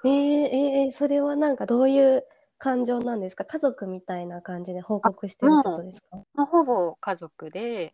[0.03, 2.25] えー、えー、それはなんかどういう
[2.65, 3.45] 感情なんですか？
[3.45, 6.17] 家族みたいな感じで報告してるってことですか？
[6.17, 7.93] もうほぼ家族で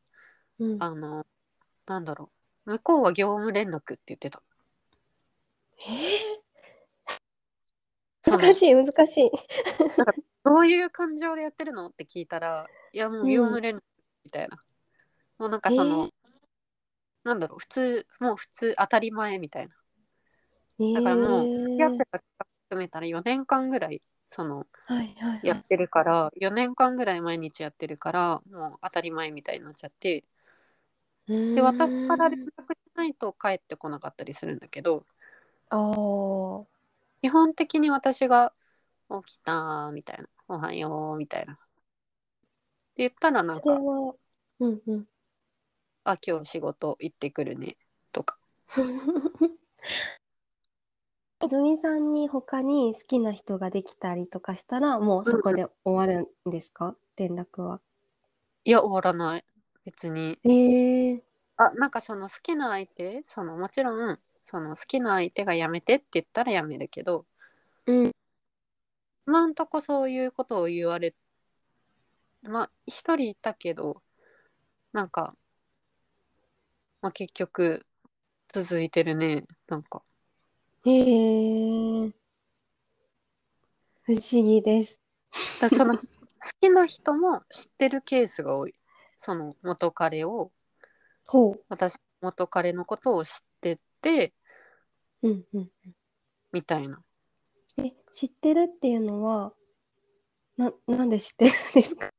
[0.59, 1.25] うん、あの
[1.87, 2.31] なんだろ
[2.65, 2.71] う。
[2.71, 4.41] 向こうは業務連絡って言ってた。
[8.23, 9.31] その難しい難しい。
[10.43, 13.81] どういう感情でやってるのって聞いたらいやもう業務連絡
[14.23, 14.63] みたいな、
[15.39, 16.11] もうなんかその、えー？
[17.23, 19.73] なんだろう普通もう普通当たり前みたいな。
[20.79, 25.47] えだからもう付き合っーてた期間含めたら4年間ぐらいそのはいはいはい。
[25.47, 30.23] やってるから、4年間ぐらい毎日やってるからもう当たり前みたいになっちゃって。
[31.27, 35.05] でで私から連絡しないと帰ってこなかったりするんだけど。
[37.21, 38.51] 基本的に私が
[39.25, 41.53] 「起きた」みたいな「おはよう」みたいな。
[41.53, 41.63] って
[42.97, 45.07] 言ったらなんかうんうん
[46.03, 47.77] 「あ今日仕事行ってくるね」
[48.11, 48.37] とか。
[51.43, 57.81] 泉さんに他に好きな人ができたりとかしたらもうそこで終わるんですか、連絡は。
[58.63, 59.45] いや終わらない。
[59.85, 60.39] 別に。
[60.43, 61.21] えー、
[61.57, 67.25] あなんかその好きな相手そのもちろんその好きな相手がやめてって言ったらやめるけど
[67.87, 68.11] うん。
[69.27, 71.15] 今んとこそういうことを言われ
[72.43, 74.01] まあ一人いたけど
[74.93, 75.35] なんか、
[77.01, 77.85] まあ、結局
[78.53, 80.03] 続いてるねなんか
[80.83, 82.11] へえ
[84.03, 84.99] 不思議です。
[85.61, 86.03] だその好
[86.59, 88.73] きな人も知ってるケースが多い
[89.19, 90.51] その元彼を
[91.27, 94.33] ほ私元彼のことを知ってて
[95.21, 95.27] う。
[95.27, 95.69] うんうん。
[96.51, 96.99] みたいな
[97.77, 99.53] え知ってるっていうのは
[100.57, 102.09] ななんで知ってるんですか？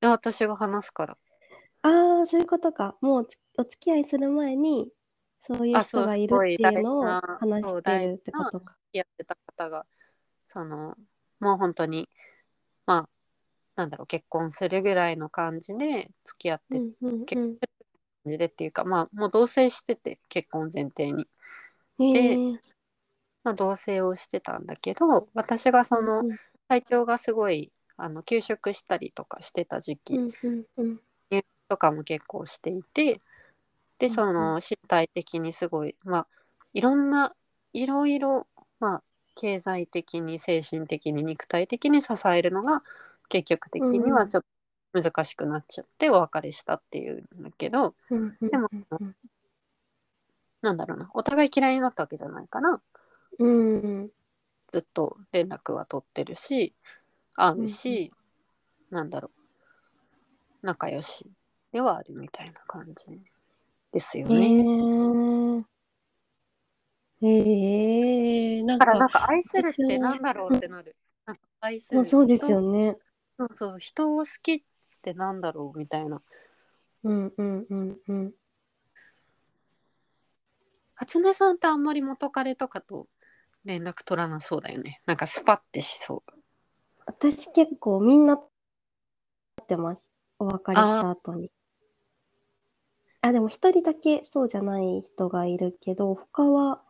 [0.00, 1.18] で私が話すから
[1.82, 2.96] ああそういうことか。
[3.00, 4.88] もうお付き合いする前に
[5.46, 8.76] そういう人がいるっていうのを話してるってことか。
[8.92, 9.86] やってた方が
[10.46, 10.96] その
[11.38, 12.08] もう本当に
[12.86, 13.08] まあ
[13.76, 17.68] なんだろう結婚するぐらいの感じで付き合って、うんうん結婚する
[18.24, 21.26] 感じでっていうかまあもう同棲してて結婚前提に、
[21.98, 22.16] うん。
[22.16, 22.58] えー
[23.44, 26.36] まあ、同棲をしてたんだけど私がそのうん
[26.68, 31.00] 体調がすごいあの休職したりとかしてた時期うんうんうん
[31.68, 33.18] とかも結構していて
[33.98, 36.26] でその身体的にすごいまあ
[36.74, 37.34] いろんな
[37.72, 38.46] いろいろ
[38.78, 39.02] まあ
[39.34, 42.82] 経済的に精神的に肉体的に支えるのが
[43.28, 44.44] 結局的にはちょっ
[44.92, 49.16] と難しくなっちゃってお別れしたっていうんだけどうんうんでもうん。
[50.62, 52.80] なんだろうなお互い嫌いになったわけじゃないから
[53.38, 54.10] うんうん。
[54.72, 56.74] ずっと連絡は取ってるし
[57.34, 58.12] 会うし、
[58.90, 59.30] なんだろ
[60.62, 61.26] う仲良し
[61.72, 63.20] ではあるみたいな感じ
[63.96, 65.64] ですよへね。
[67.22, 70.94] えへえなんかだからなんか愛するってなんだろうってなる。
[71.24, 72.98] なんか愛するまあそうですよね。
[73.38, 74.62] そうそう人を好きっ
[75.00, 76.20] てなんだろうみたいな。
[77.04, 78.34] うんうんうんうん。
[80.94, 83.06] 初音さんってあんまり元彼とかと
[83.64, 85.00] 連絡取らなそうだよね。
[85.06, 86.32] なんかスパッてしそう。
[87.06, 88.48] 私結構みんなっ
[89.66, 90.06] てます。
[90.38, 91.50] お別れした後に。
[93.26, 96.80] あでも一人だけそうじゃない人がいるけど、他は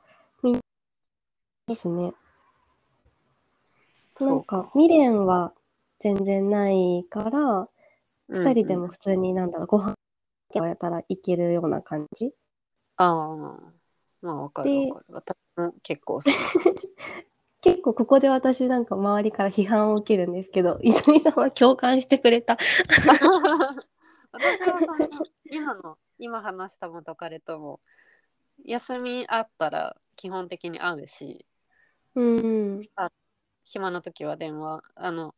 [0.43, 0.61] みんな
[1.67, 2.13] ですね。
[4.21, 5.53] なんか未練は
[6.01, 7.69] 全然ないから、
[8.29, 10.01] 二二人でも普通になんだろう、ご飯って
[10.55, 12.33] 言われたらいけるような感じ。
[12.97, 13.37] ああ
[14.21, 15.07] まあわかるでわかる。
[15.09, 16.21] 私も結構。
[17.63, 22.59] 結構ここで私なんか周りから批判を受けるんですけど、 泉さんは共感してくれた。
[24.33, 25.09] 私はその
[25.51, 27.81] 今の今話した元彼とも
[28.65, 31.47] 休みあったら基本的に会うし
[32.15, 32.89] うんうん。
[33.65, 35.35] 暇な時は電話あの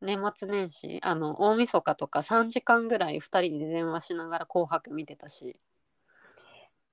[0.00, 5.58] 年末年始あの大晦日とか3時間ぐらい2人で電話しながら「紅白」見てたし。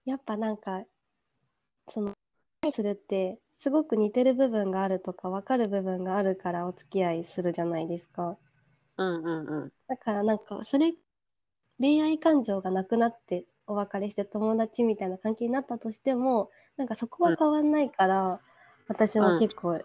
[0.05, 0.83] やっぱなんか
[1.87, 2.13] その
[2.61, 8.37] 愛するってすごく似てる部分があるとか分かる部分があるからお付き合いするじゃないですか。
[8.97, 9.73] うんうんうん。
[9.87, 10.93] だからなんかそれ
[11.79, 18.39] 恋愛感情がなくなってお別れして友達みたいな関係になったとしてもなんかそこは変わんないから、
[18.87, 19.79] 私も結構、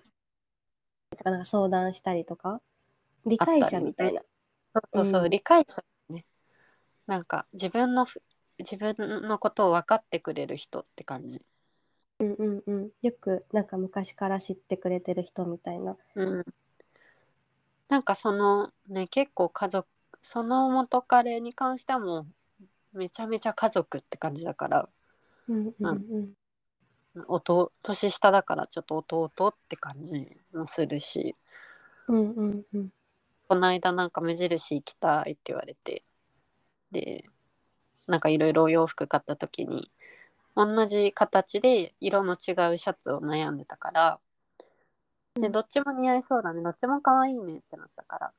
[1.25, 2.61] なんか相談したりとか
[3.27, 4.23] 理解者みたいな、
[4.75, 5.31] そうそうそう、うん。
[5.31, 6.25] 理解者ね。
[7.07, 8.23] なんか自分のふ
[8.59, 11.43] 自分のことを分かってくれる人って感じ。
[12.21, 12.91] うんうんうん。
[13.03, 15.97] よくなんか昔から知ってくれてる人みたいな。
[16.17, 16.45] うん、
[17.89, 19.87] なんかそのね結構家族
[20.31, 22.27] その元彼に関してはも
[22.93, 24.89] うめちゃめちゃ家族って感じだから
[25.49, 31.35] うんうんうん弟年下だからちょっと弟って感じもするし
[32.09, 32.89] うんうんうん。
[33.49, 36.05] この間なんか無印行きたいって言われて
[36.93, 37.25] で
[38.07, 39.91] なんかいろいろお洋服買った時に
[40.55, 44.21] 同じ形で色の違うシャツを悩んでたから
[45.37, 48.33] でどっちも似合いそうだねどっちも可愛いねってなったから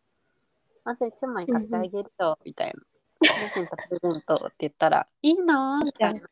[0.83, 2.73] あじゃあ1枚買ってあげるよみたいな。
[3.19, 6.29] プレゼントプレゼントって言ったら いいなーみたいな。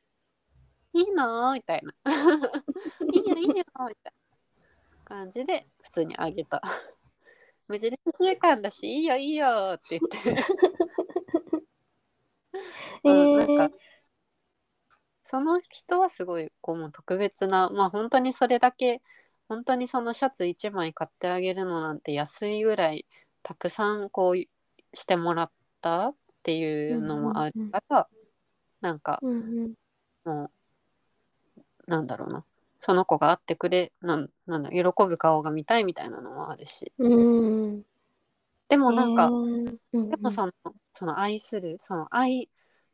[0.93, 1.93] いいなーみたいな。
[3.13, 3.95] いいよいいよみたいな
[5.05, 6.61] 感じで普通にあげた。
[7.67, 10.41] 無印週間だしいいよいいよって言って。
[13.03, 13.77] えうんなんーか、
[15.23, 19.01] その人はすごいこうもう特別なまあ本当にそれだけ
[19.49, 23.05] 本当にそのシャツ1枚買ってあげるのなんて安いぐらい
[23.47, 28.07] たくさんこうしてもらったっていうのもあるから、
[28.81, 29.73] なんかうんうん
[30.25, 30.51] も
[31.87, 32.43] うなんだろうな
[32.77, 37.83] その子が会ってくれなんなんだ喜ぶ顔が見たいみたいなのもあるしうん。
[38.67, 40.51] でもなんか、えーうんうんでもその
[40.91, 42.49] その愛するその愛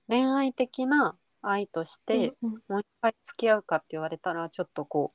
[0.08, 5.12] 恋愛的な愛として、もう一回付き合うかって言われたらちょっとこ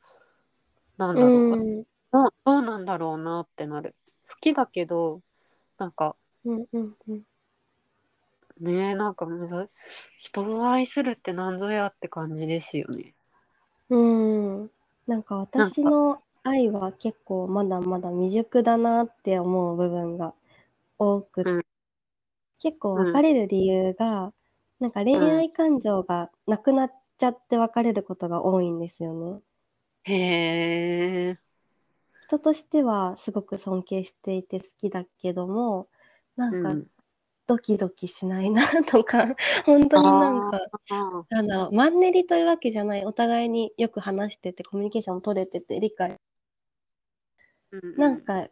[0.98, 3.94] うなんだろう、んどうなんだろうなってなる
[4.29, 5.20] 好きだけど
[5.79, 7.25] なんかうんうんうん
[8.61, 9.69] ねえなんかむず
[10.19, 13.14] 人を愛するってなんぞやって感じですよね。
[13.91, 13.97] う
[14.64, 14.71] ん、
[15.07, 20.35] なんか私の愛は結構まだまだ未熟だなって思う部分が
[20.99, 21.62] 多くて、うん
[22.61, 24.33] 結構別れる理由が、
[24.79, 29.41] なんか恋愛感情がなくなっちゃって別れることが多いんですよね。
[30.05, 31.38] へえ。
[32.29, 35.88] 人としてはすごく尊敬していて好きだけども、
[36.37, 36.79] なかうん。
[36.81, 36.87] ん、
[37.47, 40.61] ドキドキしないなとか、 本当になんか、
[40.91, 46.11] あなんだろう、マンネリというわけじゃない、お互いによく話してて、コミュニケーション取れてて、理解。
[46.11, 46.17] ー
[47.73, 47.97] うん。
[47.97, 48.47] なんか、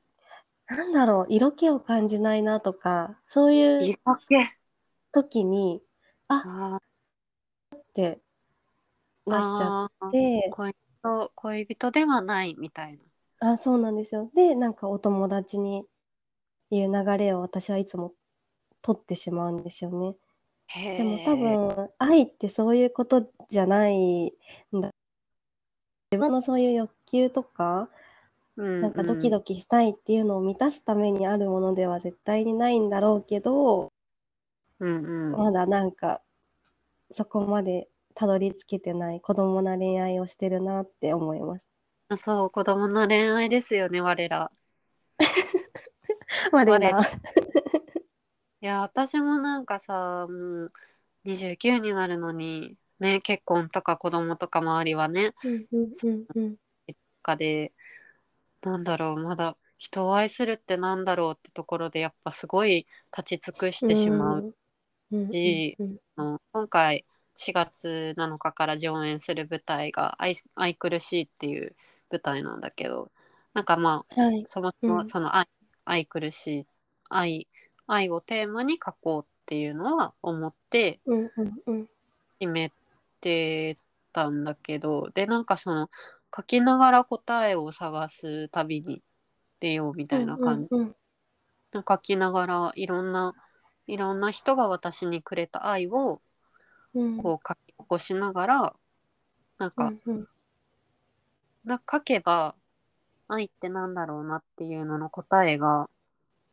[0.68, 3.94] なんだろう、色気を感じないなとか、そういう
[5.12, 5.82] 時に、
[6.28, 6.80] あ
[7.72, 8.20] あって
[9.26, 13.05] なっちゃって、恋人恋人ではないみたいな。
[13.40, 14.30] あ、そうなんですよ。
[14.34, 15.84] で、なんかお友達に
[16.70, 18.12] いう流れを私はいつも
[18.82, 20.16] 取ってしまうんですよね。
[20.68, 24.32] へでも多分、愛ってそういうことじゃないん
[24.80, 24.90] だ。
[26.10, 27.88] 自分のそういう欲求とか、
[28.56, 33.92] 分なんかドキドキしたいっていうのを満たすためにあるものでは絶対にないんだろうけど、
[34.80, 36.22] うんうん、まだなんか
[37.10, 41.66] そこまでたどり着けてない子供な恋愛をしてるなって思います。
[42.08, 44.50] あそう子供の恋愛ですよね我ら。
[46.52, 47.00] 我我ら。
[48.60, 50.68] いや私もなんかさもう
[51.24, 56.56] 29になるのにね結婚とか子供とか周りはねうんうんうんうん。
[57.22, 57.72] かで
[58.62, 64.54] なんだろうまだ人を愛するってなんだろうってところでやっぱすごい立ち尽くしてしまう。
[65.12, 65.30] うん。
[65.32, 65.96] しうん。
[66.16, 71.76] の今回4月7日から上演する舞台が愛「愛くるしい」っていう
[72.10, 73.10] 舞台なんだけど
[73.54, 74.44] なんかまあはい。
[74.46, 75.08] そもそもうん。
[75.08, 75.46] その愛,、
[75.84, 76.66] 愛くるしい
[77.08, 77.48] 愛
[77.86, 81.88] 愛をテーマに書こうっていうのは思ってうんうんうん。
[82.38, 82.72] 決め
[83.20, 83.78] て
[84.12, 85.90] たんだけどでなんかその
[86.34, 89.02] 書きながら答えを探す旅に
[89.60, 90.96] 出ようみたいな感じ、うんうん
[91.86, 93.34] 書きながらいろんな
[93.86, 96.22] いろんな人が私にくれた愛を
[96.94, 97.22] うん。
[97.22, 98.76] こう書き起こしながら
[99.58, 100.28] なんうか,、んうん
[101.66, 102.54] な書けば
[103.28, 105.90] 愛ってなんだろうなっていうのの答えが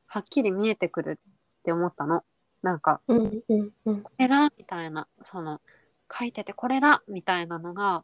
[0.07, 2.23] はっきり見えてくるって思ったの。
[2.63, 4.01] なんかうんうんうん。
[4.01, 5.61] これだみたいなその
[6.11, 8.03] 書いててこれだみたいなのが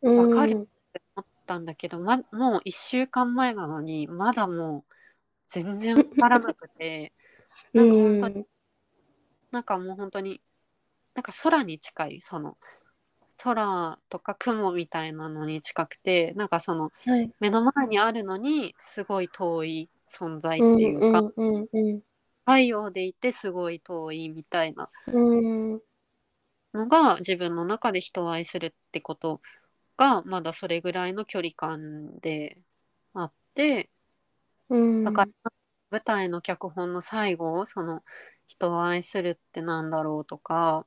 [0.00, 0.30] うん。
[0.30, 0.54] わかるっ
[0.92, 4.94] て思ったんだけど、ま、もう1週間前なのにまだもう
[5.48, 7.12] 全然わからなくて
[7.74, 8.46] なんか本当に
[9.50, 10.40] なんかもう本当に
[11.14, 12.56] なんか空に近いその
[13.42, 17.30] 空とか雲みたいなのに近くてなんかそのはい。
[17.40, 22.00] 目の前にあるのにすごい遠い存在っうんていうか、うんうんうん
[22.46, 25.20] 太陽でいてすごい遠いみたいなう
[25.76, 25.80] ん。
[26.74, 29.40] のが自分の中で人を愛するってこと
[29.96, 32.58] がまだそれぐらいの距離感で
[33.14, 33.90] あって
[34.68, 35.04] うん。
[35.04, 35.30] だから
[35.90, 38.02] 舞台の脚本の最後その
[38.48, 40.86] 人を愛するってなんだろうとか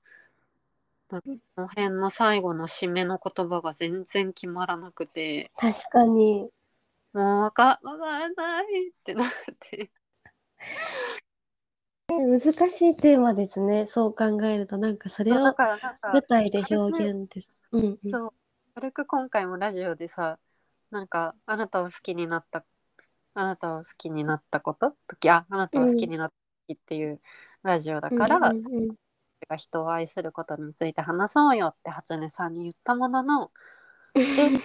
[1.10, 1.20] こ
[1.57, 5.49] の辺の最後の締めの言葉が全然決まらなくて。
[5.57, 6.51] 確かに。
[7.14, 9.28] もうわかわかんないってなっ
[9.60, 9.89] て。
[12.07, 13.88] 難しいテーマですね。
[13.88, 15.55] そう考えるとなんかそれを舞
[16.28, 17.49] 台で表現です。
[17.72, 18.10] うんうん。
[18.10, 18.34] そう
[18.76, 20.38] 軽く今回もラジオでさ
[20.91, 22.64] なんかあなたを好きになった
[23.34, 24.95] あなたを好きになったこと？
[25.07, 26.36] 時ああなたを好きになった
[26.68, 27.20] 時っていう
[27.64, 28.95] ラジオだから、うんうんうん
[29.46, 33.52] が人を愛することについて話そうよって初音さんに言ったものの
[34.16, 34.58] え全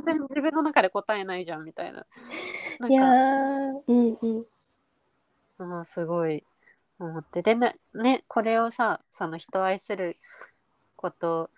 [0.00, 2.06] 然自分の中で答えないじゃんみたいな。
[2.80, 4.46] なんいやうんうん。
[5.58, 6.44] うん、すごい
[6.98, 7.42] 思って。
[7.42, 10.16] でねねこれをさその人を愛する
[10.96, 11.50] こと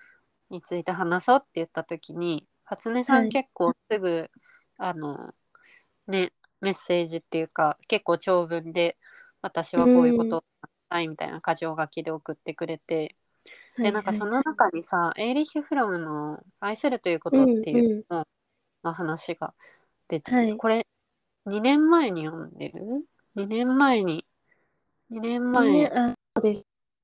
[0.50, 3.26] について話そうって言った時に初音さはい。
[3.26, 4.30] ん結構すぐ、
[4.78, 5.34] あの
[6.06, 8.96] ねメッセージっていうか結構長文で
[9.40, 10.44] 私はこういうこと
[10.92, 13.16] をしたいみたいな箇条書きで送ってくれて、
[13.76, 18.26] でなんかその中にさ、エーリッヒ・フロムの「愛するということ」っていうの
[18.84, 19.54] の話が
[20.08, 20.56] 出てて、はい。
[20.56, 20.86] これ
[21.46, 24.26] 2年前に読んでる ?2 年前に
[25.10, 25.90] 2年前。
[26.42, 26.56] で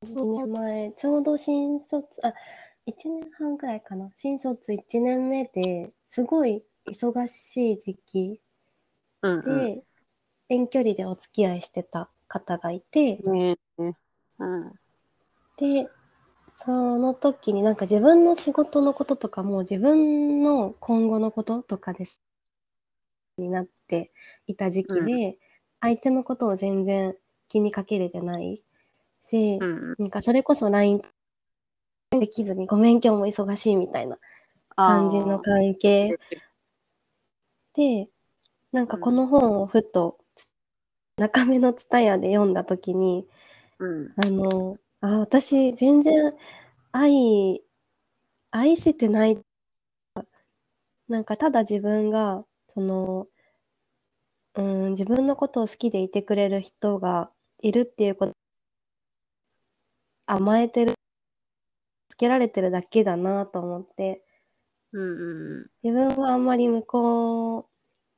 [0.03, 0.19] す。
[0.19, 2.33] 2年前ちょうど新卒あ
[2.87, 4.11] 1年半くらいかな。
[4.15, 8.41] 新卒1年目ですごい忙しい時期
[9.23, 9.75] うんうん。
[9.75, 9.83] で、
[10.49, 14.73] 遠距離でお付き合いしてた方がいて、うん。
[15.57, 15.89] で
[16.55, 22.21] その時になんか自分の仕事のこととかも自分の今後のこととかです。
[23.39, 24.13] になって
[24.47, 25.39] いた時期で、
[25.81, 27.15] 相手のことを全然
[27.49, 28.63] 気にかけれてない。
[29.23, 31.03] し、うんなんかそれこそ LINE
[32.11, 34.19] できずにごめん今日も忙しいみたいな
[34.75, 36.19] 感じの関係。
[37.75, 38.09] で
[38.73, 40.19] なんかこの本をふと
[41.19, 43.27] 中目の蔦屋で読んだ時に
[43.79, 44.15] うん。
[44.17, 46.35] あのあ私全然
[46.93, 47.63] 愛
[48.51, 49.39] 愛せてない。
[51.09, 53.29] なんかただ自分がその
[54.55, 57.31] うん自分のことを好きでいてくれる人が
[57.63, 58.33] いるっていうこと。
[60.27, 60.95] 甘えてる。
[62.11, 64.25] つけられてるだけだなと思って。
[64.93, 67.59] うんうん自分はあんまり向こ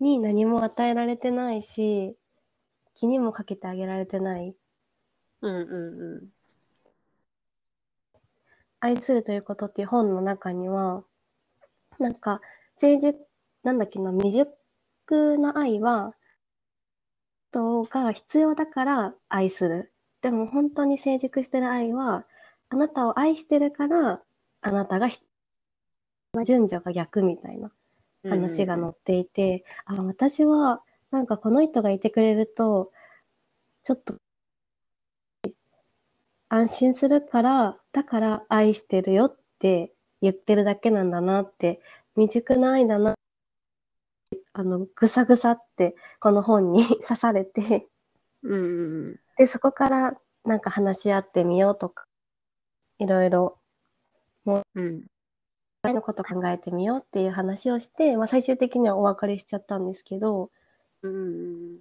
[0.01, 2.17] うに何も与えられてないし
[3.01, 4.55] 気にもかけてあげられてない。
[5.41, 6.31] うんうんうん。
[8.79, 11.03] 愛するということっていう本の中には
[11.99, 12.43] なんか
[12.77, 13.19] 成熟
[13.63, 16.13] なんだっけな未熟な愛は
[17.51, 19.95] 人が必要だから愛する。
[20.21, 22.27] でも本当に成熟してる愛は
[22.69, 24.21] あなたを愛してるから
[24.61, 25.09] あなたが
[26.45, 27.73] 順序が逆みたいな
[28.25, 32.93] うん話が載っていて、あ私はなんかこの人がいてくれると
[33.83, 34.15] ちょっと
[36.49, 41.81] 安心するからだから愛してるよって言ってるだけなんだなって
[42.17, 43.15] 未熟な愛だな
[44.53, 47.89] あのぐさぐさってこの本に 刺されて。
[48.43, 48.61] うん。
[48.61, 52.05] うんでそこからなんか話し合ってみようとか
[52.99, 53.59] いろいろ
[54.45, 55.07] うん。
[55.83, 60.51] 愛のこと考えてみようっていう話をして、まあ、最終的にはお別れしちゃったんですけど
[61.03, 61.17] うんう
[61.77, 61.79] ん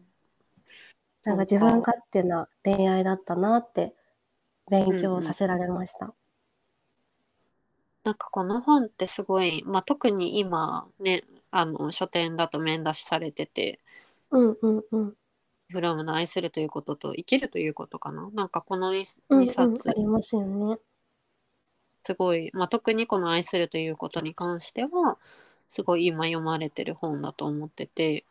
[1.23, 3.93] なんか自分勝手な恋愛だったなって
[4.69, 6.13] 勉強させられました。
[8.03, 13.79] なんかこの本ってすごい、まあ、特に今ねあの書店だと面出しされてて
[14.31, 15.13] うんうんうん。
[15.69, 20.79] 「フロムの愛するということと生きるということ」かななんかこの 2, うんうん、冊ありますよね。
[22.03, 25.19] すごい、まあ、特にこの「愛するということ」に関しては
[25.67, 28.25] すごい今読まれてる本だと思ってて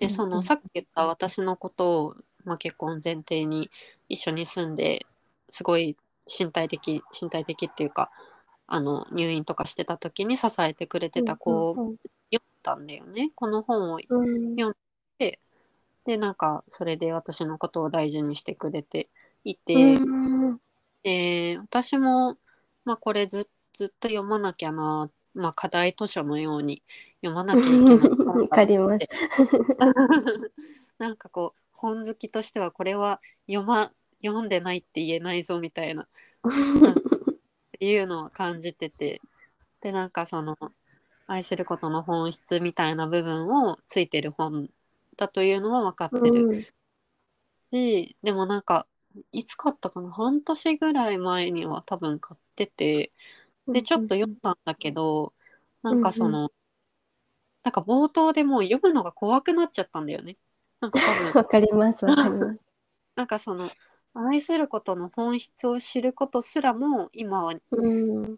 [0.00, 3.70] でそのさっき言った私のことを、まあ、結婚前提に
[4.08, 5.06] 一緒に住んで
[5.50, 5.96] すごい
[6.26, 8.10] 身体的身体的っていうか
[8.66, 11.96] あの入院とかしてた時に支えてくれてた子をうん
[12.32, 13.30] 読んだんだよね。
[13.34, 14.54] この本をうん。
[14.56, 14.74] よ
[16.06, 19.08] でなんかそれで私のことを大事にしてくれて
[19.44, 20.58] いて、うん。
[21.02, 22.36] で私も、
[22.84, 26.82] まあ、これずずっと読まなきゃな、まあ、課題図書のように
[27.22, 29.08] 読まなきゃいけないわかります。
[30.98, 36.02] なんかこう本好きとしてはこれは読ま読んでないって言えないぞみたいな。
[36.02, 36.06] っ
[37.78, 39.20] ていうのは感じてて。
[39.80, 40.58] でなんかその
[41.26, 44.68] 愛することの本質みたいな部分をついてる本
[45.16, 46.46] だというのは分かってる。
[46.48, 46.66] うん。
[47.72, 48.86] し、でもなんか
[49.32, 50.10] いつ買ったかな？
[50.10, 53.12] 半年ぐらい前には多分買ってて
[53.72, 55.32] でちょっと読んだんだけど、
[55.82, 56.50] なんかその、
[57.62, 60.36] なんか冒頭でもう読むのが怖くなっちゃったんだよね。
[60.80, 61.32] なんか多分。
[61.34, 62.60] わかりますわかります。
[63.16, 63.70] なんかその
[64.14, 68.36] 愛することの本質を知ることすらも今はうん。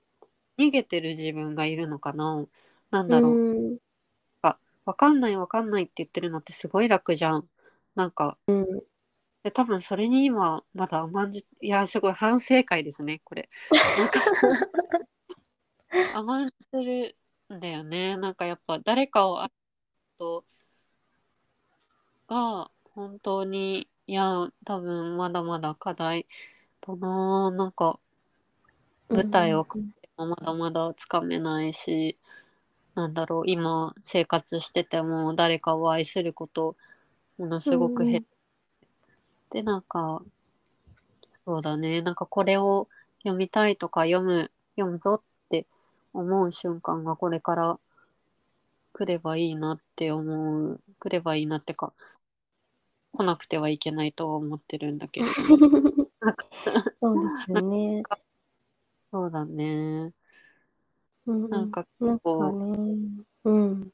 [0.59, 2.47] 逃げてる自分がいるのかな。
[2.91, 3.79] なんだろう、うん。
[4.85, 7.49] わかんないわかんないって言ってるのってすごい楽じゃん。
[7.95, 8.37] なんか。
[8.47, 8.67] うん。
[9.43, 13.49] で多分それに今まだ甘んじいやすごい反省会ですねこれ
[16.15, 17.17] 甘んじてる
[17.55, 18.17] んだよね。
[18.17, 19.51] なんかやっぱ誰かをあ
[20.19, 20.45] と
[22.29, 26.27] が本当にいや多分まだまだ課題
[26.81, 27.99] だななんか
[29.09, 29.93] 舞台をうん
[30.31, 32.17] まだまだつかめないし
[32.95, 36.77] なんだろう今生活してても誰かを愛すること
[37.39, 38.25] ものすごく減っ
[39.51, 40.23] て、なんか
[41.45, 42.03] そうだね。
[42.03, 42.89] なんかこれを
[43.23, 45.32] 読みたいとか読む読むぞって
[46.13, 47.79] 思う瞬間がこれから
[48.93, 51.93] 来ればいいなって思う来ればいいなってか
[53.13, 55.69] 来なくてはいけないとは思ってるんだけれどそうで
[57.45, 58.03] すよね。
[59.11, 60.13] そうだね
[61.27, 63.09] うんうんなんかこうかね。
[63.45, 63.93] うん。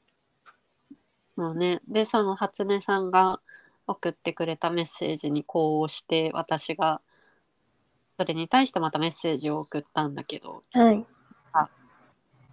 [1.35, 3.39] そうね、でその初音さんが
[3.87, 7.01] 送ってくれたメッセージにこうして私が
[8.17, 11.05] それに対してまたメッセージを送ったんだけどはい。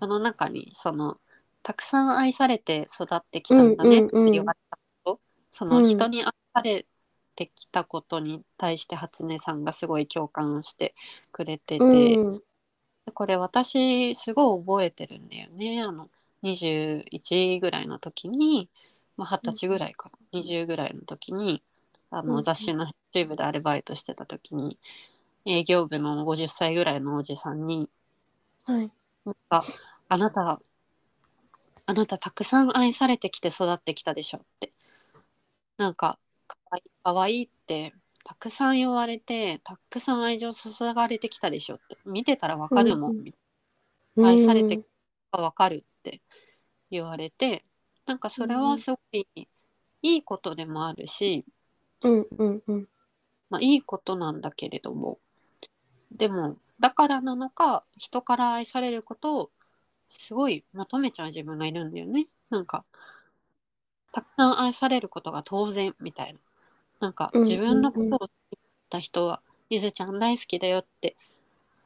[0.01, 1.19] その中にその
[1.63, 5.21] たくさん愛されて育ってきたんだねってうんうんうん言われたこと、
[5.51, 6.87] その人に愛され
[7.35, 10.95] てきたことに対して初音さんがすごい共感して
[11.33, 12.43] くれてて、うん。
[13.15, 16.09] これ私すごい覚えてるんだよねあの
[16.43, 18.69] 21ぐらいの時に、
[19.17, 21.63] まあ、20歳ぐらいかな、20ぐらいの時に
[22.11, 24.79] あうんうんの雑誌の編集部でアルバイトしてた時に
[25.47, 27.89] 営業部の50歳ぐらいのおじさんに
[28.65, 28.91] はい。
[29.27, 29.63] 「なんか
[30.09, 30.61] あなた
[31.85, 34.73] あなたたくさん愛されてきて育ってきたでしょ」って。
[35.77, 37.93] なんかかわいいかわいいって
[38.25, 41.99] たくさん言われてたくさん愛情注がれてきたでしょって。
[42.07, 43.33] 見てたらわかるもん、うん
[44.25, 44.77] 愛されて
[45.31, 46.23] がわかるって
[46.91, 47.67] 言われて
[48.07, 49.27] なんかそれはすごい
[50.03, 51.45] いいことでもあるし、
[52.03, 52.89] うんうんうん。
[53.51, 55.19] まあ、いいことなんだけれども。
[56.13, 59.51] でもだからなのか人から愛されることを
[60.11, 62.29] すごい求めちゃう自分がいるんだよね。
[62.51, 62.85] なんか
[64.13, 66.41] たくさん愛されることが当然みたいな。
[67.01, 68.33] なんかうん自分のことを好き
[68.91, 71.17] た人は「いずちゃん大好きだよ」って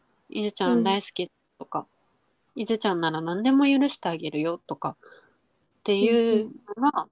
[0.31, 1.87] 「いずちゃん大好き」とか
[2.57, 4.97] 「いずちゃんなら何でも許してあげるよ」とか
[5.81, 7.09] っていうのが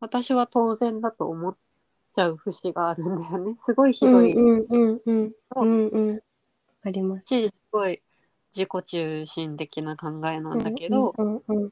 [0.00, 1.56] 私は当然だと思っ
[2.14, 3.56] ちゃう節があるんだよね。
[3.60, 4.34] すごいひどい。
[4.34, 6.20] うんうんうんうんうん。
[6.86, 7.22] わかります。
[7.26, 8.00] しすごい
[8.54, 11.70] 自己中心的な考えなんだけど、うんうんうん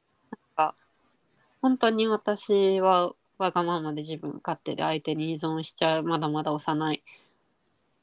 [1.61, 7.03] 本当に私はわがままで自分勝手で相手に依存しちゃうまだまだ幼い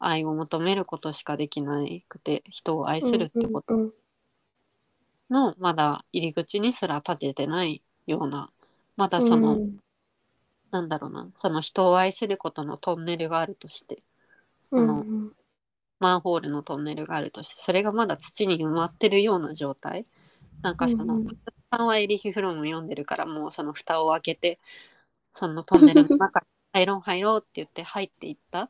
[0.01, 3.93] 愛を求めることしかできなくて人を愛するってことうん
[5.31, 8.51] のまだ入り口にすら立ててないような
[8.97, 9.77] まだその、うん。
[10.73, 14.03] なんだろうなその人を愛することのトンネルがあるとして
[14.61, 15.33] その、うん
[16.03, 20.05] マンホールのトンネルがあるとしてそれがまだ土に埋まってるような状態。
[20.61, 21.36] なんかその、うんうん。
[21.70, 24.59] さんはエリヒ・フロム読んでるからもうその蓋を開けて
[25.32, 28.68] そのトンネルの中に 入ろう入ろうって言って入っていった。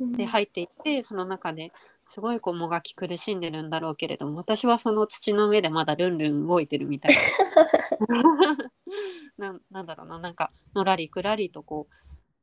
[0.00, 0.12] うん。
[0.12, 1.72] で入っていってその中で
[2.04, 7.14] すごいこうもがき苦しんでるんだろうけれども私はその土の上でまだルンルン動いてるみたい
[8.08, 8.72] な。
[9.52, 11.86] ななんだろうななんかのらりくらりとこ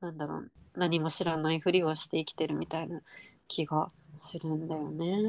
[0.01, 3.01] うなんだろう何も知らないふりをして生きてるみたいな
[3.47, 5.21] 気がするんだよね。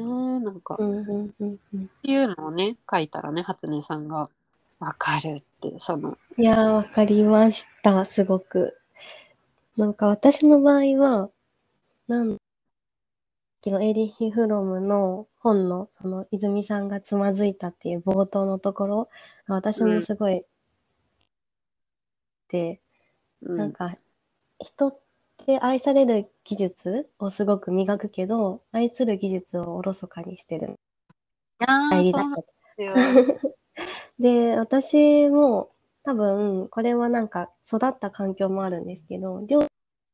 [0.43, 1.59] なんか、っうんうんうん。
[1.73, 4.29] うんていうのをね書いたらね初音さんが
[4.79, 6.17] 「わかる」ってその。
[6.37, 8.77] いやー、わかりました、すごく。
[9.75, 11.29] なんか私の場合は、
[12.07, 12.37] なん
[13.63, 19.09] 昨日エリヒ・フロムの本の、その泉さんがつまずいたっていう冒頭のところ
[19.47, 20.45] が私もすごい、
[22.47, 22.79] で、
[23.41, 23.57] うん。
[23.57, 23.97] なんか、
[24.59, 25.08] 人って
[25.57, 30.75] 愛される技術をすごく磨くけど、愛する技術をおろそかにしてる。
[31.91, 32.11] 入
[34.19, 35.71] で 私も
[36.03, 39.65] 多分、これはなんか育った環境もあるんですけど、両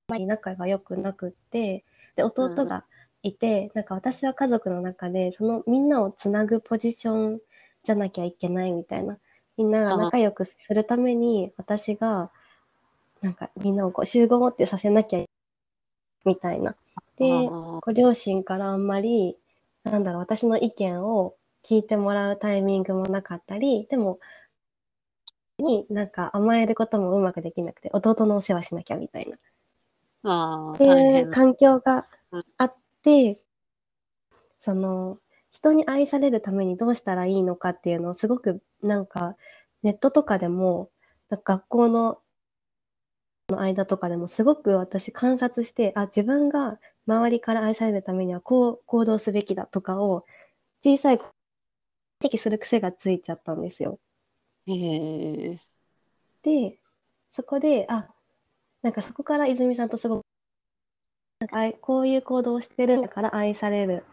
[0.09, 1.83] 親に仲が良くなくって、
[2.15, 2.85] で、弟が
[3.23, 7.39] いて、なんか私は家族の中で、そのみんなをつなぐポジション
[7.83, 9.17] じゃなきゃいけないみたいな。
[9.57, 12.31] みんなが仲良くするために、私が、
[13.25, 15.25] なんかみんなをこう集合ってさせなきゃ
[16.25, 16.75] みたいな。
[17.17, 17.47] で、
[17.81, 19.35] ご両親からあんまり、
[19.83, 24.19] なんだろう、私の意見を聞いてもらうタイミングもなかったり、でも、
[25.57, 29.27] になんか甘えることもうまくできなくて、弟のお世話しなきゃみたい
[30.23, 30.71] な。
[30.73, 33.41] っていう環境がうんあって、
[34.59, 35.17] その、
[35.51, 39.35] 人に愛されるためにどうしたらいいのかっていうのをすごくなんか
[39.81, 40.91] ネットとかでも、
[41.29, 42.19] 学校の
[43.49, 50.25] の間とかでもすごく私観察して、あ、自分が周りから愛されるためにはこう行動すべきだとかを
[50.83, 51.19] 小さい
[52.23, 53.99] 指摘する癖がついちゃったんですよ。
[54.67, 55.59] へえ
[56.43, 56.77] で、
[57.31, 58.07] そこで、あ、
[58.81, 60.25] なんかそこから泉さんとすごく
[61.39, 64.03] なんかこういう行動をしてるんだから愛される、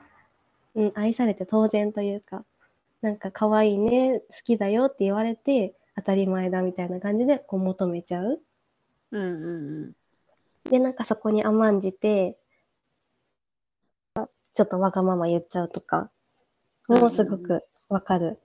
[0.74, 2.45] うん、愛されて当然というか
[3.01, 8.41] なんか可愛いね好きだよって言われて当たり前だみたいな感じでこう求めちゃう。
[9.13, 9.93] うんうん
[10.71, 12.37] でなんかそこに甘んじて
[14.55, 16.11] ちょっとわがまま言っちゃうとか
[16.89, 18.39] もうすごくわかる。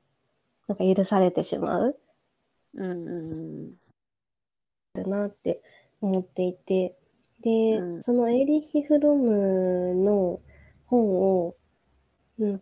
[0.68, 1.97] なんか許されてしまう。
[2.76, 3.72] うんうんうん。
[4.93, 5.61] だなって
[6.01, 6.97] 思っていて、
[7.41, 8.03] で、うん。
[8.03, 10.39] そのエーリッヒ・フロムの
[10.86, 10.99] 本
[11.45, 11.55] を、
[12.39, 12.61] うん、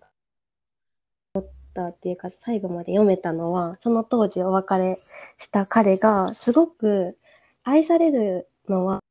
[1.33, 7.17] 持ったっていうか最後まで読めたのは、その当時お別れした彼がすごく
[7.65, 9.01] 愛されるのは、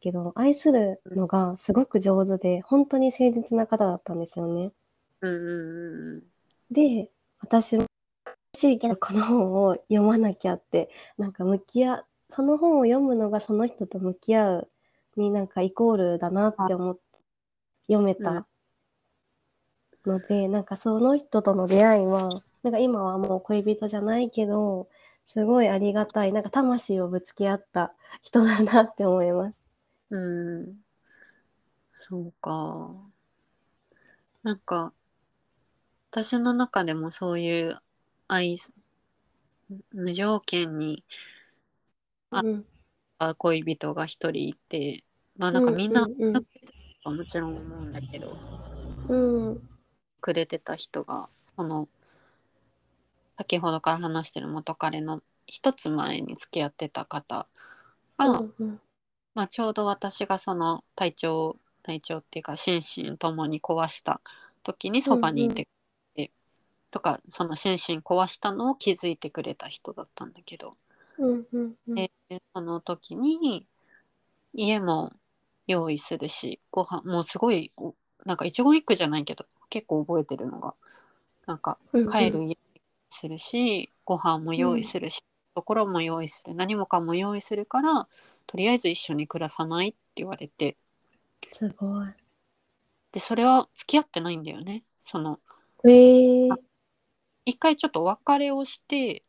[0.00, 4.72] けど愛するのがすごく上手で、本当に誠実な方だったんですよね。
[5.20, 6.22] うんうんうん
[6.70, 7.82] で、私も
[8.26, 10.88] 欲しいけどこの本を読まなきゃって、
[11.18, 14.68] なんか向き合、その本を読むのがその人と向き合う
[15.16, 17.02] になんかイコールだなって思って
[17.88, 18.46] 読めた
[20.06, 24.88] ので、なんかその人との出会いは、なんか今はもう恋人じゃないけど、
[25.26, 29.60] すごいありがたい、なんか魂をぶつけ合った人だなって思います。
[30.10, 30.76] うん。
[31.94, 32.94] そうか。
[34.44, 34.92] なんか
[36.10, 37.80] 私の中でもそういう
[38.28, 38.58] 愛
[39.90, 41.02] 無条件に
[42.30, 42.64] あうん、
[43.38, 45.02] 恋人が一人いて
[45.38, 48.36] まあなんかみんな、もちろん思うんだけど
[49.08, 49.68] うん、うん、
[50.20, 51.88] くれてた人がその
[53.36, 57.46] 先ほどから話してる元彼の一つ前に付き合ってた方
[58.18, 58.26] が、
[58.58, 58.80] うん、
[59.34, 62.80] まあ、ちょうど私がその体調体調っていうか心
[63.12, 64.20] 身ともに壊した
[64.62, 65.68] 時にそばにいてく
[66.16, 66.32] れて、
[66.90, 70.76] とかその心身壊したのを気づいてくれた人だったんだけど、
[71.18, 72.10] うん、うん、うん、で
[72.54, 73.66] その時に
[74.54, 75.12] 家も
[75.66, 80.74] 用意するしご飯もうすごいおなんか一言一句じゃないけど結構覚えてるのが
[81.46, 82.06] なんかうん。
[82.10, 82.56] 帰る家
[83.14, 85.22] するし、ご飯も用意するし、
[85.54, 88.08] ところも用意する何もかも用意するから
[88.46, 90.76] とりあえず一緒に暮らさないって言われて。
[91.50, 92.08] すごい。
[93.12, 94.84] でそれは付き合ってないんだよね。
[95.04, 95.38] その
[95.84, 95.88] え。
[95.88, 96.56] ー、
[97.44, 99.22] 一回ちょっとお別れをして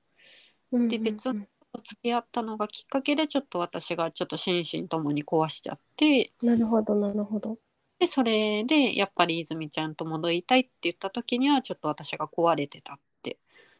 [0.71, 1.47] うんで別うん
[1.83, 6.31] 付き合ったのがきっかけでちょっと私がちょっと心身ともに壊しちゃって。
[6.41, 7.57] うんなるほど、なるほど。
[7.99, 12.99] でそれでやっぱり泉ちゃんと戻りたいって言った時にはちょっと私が壊れてた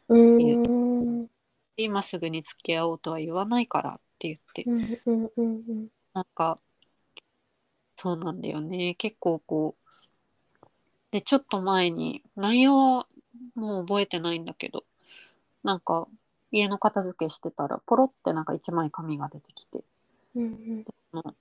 [0.09, 1.25] うーん。
[1.77, 5.87] で今すぐに付き合おうとは言わないからって言ってうんうんうんうん。
[6.13, 6.59] なんか
[7.97, 9.85] そうなんだよね結構こう
[11.11, 13.07] でちょっと前に内容は
[13.55, 14.83] もう覚えてないんだけど
[15.63, 16.07] なんか
[16.51, 19.83] 家の片付けしてたらポロってなんか一枚紙が出てきて
[20.35, 21.35] うんその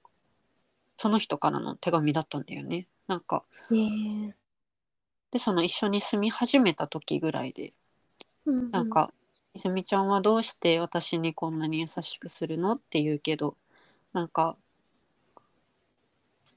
[0.97, 4.31] その人からの手紙だったんだよねなんかうん。
[4.31, 4.35] え
[5.33, 8.51] でその一緒に住み始めた時ぐらいでー。
[8.51, 9.13] うんなん、か
[9.55, 13.57] 「泉ちゃんはどうして私にこんなに優しくするの?」って言うけど
[14.13, 14.57] なんか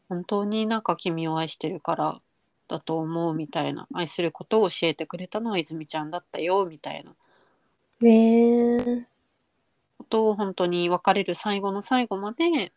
[0.09, 2.17] 本当になんか君を愛してるから
[2.67, 7.15] だと思うみたいな愛することを教えてくれたのは泉ちゃんだったよみたいな
[8.01, 9.05] えー。
[9.99, 12.73] ことを本当に別れる最後の最後まで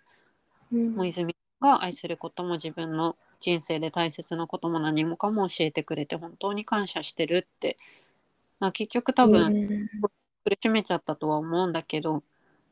[0.72, 7.78] うんもう泉が愛することも自分の人生で大切なことも何もかも教えてくれて本当に感謝してるって、
[8.60, 10.10] まあ、結局多分、えー
[10.44, 12.22] 苦しめちゃったとは思うんだけど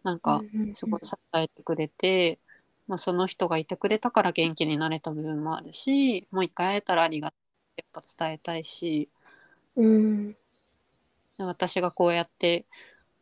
[0.05, 0.75] なんかうんうんうん。
[0.75, 2.39] すごい支えてくれて、
[2.87, 9.11] まあ、その人がいてくれたから元気になれた部分もあるしもう一回会えたらありがとうやっぱ伝えたいし
[9.77, 10.37] うん。
[11.39, 12.65] で私がこうやって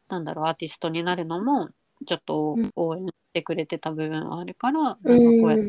[0.09, 1.71] なんだろうアーティストになるのも
[2.07, 5.67] ちょっとうん応援してくれてた部分はあるから、なんかこうんうやって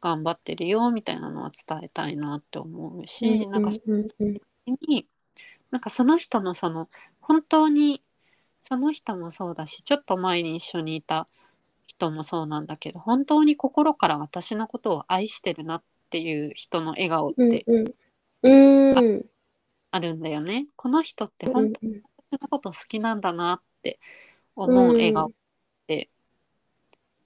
[0.00, 3.62] 頑張ってるよみたいなのは伝えたいなって思うし、なん。
[3.62, 4.38] かうんうん。
[4.66, 5.06] に
[5.72, 6.88] なんかその人のその
[7.20, 8.02] 本当に
[8.60, 11.26] その人もそうだしちょっと前に一緒にいた
[11.88, 17.94] 人もそうなんだけど本当に心から私のことを愛してるなっていう人の笑顔っうんてうん
[18.42, 18.98] うん。
[18.98, 19.24] うん
[19.94, 20.66] あるんだよね。
[20.74, 22.00] この人ってうん本当に
[22.30, 23.98] 私のこと好きなんだなって
[24.56, 25.32] 思う笑顔っ
[25.86, 26.08] て、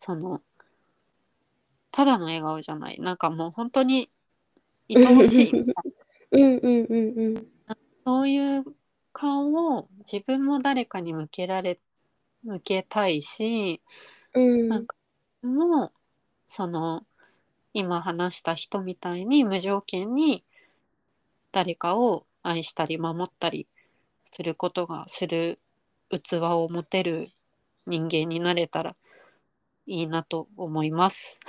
[0.01, 0.43] その
[1.93, 4.11] ただの笑顔じゃないなんかもう本当に
[4.89, 5.53] 愛おしい
[6.33, 7.56] うんうんうんうん。
[8.07, 8.65] そういう
[9.13, 11.81] 顔を自分も誰かに向けられ
[12.45, 13.83] 向けたいし
[14.33, 14.95] うんなんか
[15.43, 15.93] もう
[16.47, 17.05] その
[17.73, 20.45] 今話した人みたいに無条件に
[21.51, 23.67] 誰かを愛したり守ったり
[24.31, 25.59] することがする
[26.11, 27.29] 器を持てる
[27.87, 28.95] 人間になれたら
[29.87, 31.41] いいなと思います。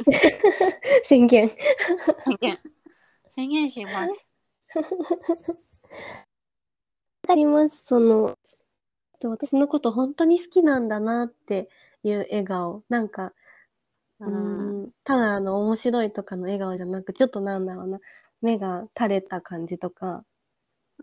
[1.04, 1.48] 宣言。
[1.48, 2.58] 宣言
[3.26, 4.26] 宣言します。
[7.22, 7.84] わかります。
[7.84, 8.36] その、
[9.22, 11.68] 私のこと本当に好きなんだなって
[12.02, 12.82] いう笑顔。
[12.88, 13.32] なんか、
[14.20, 17.98] ううんん、ただあの面白いとかの笑顔じゃなく、ちょっとなんだろうな、
[18.40, 20.24] 目が垂れた感じとか。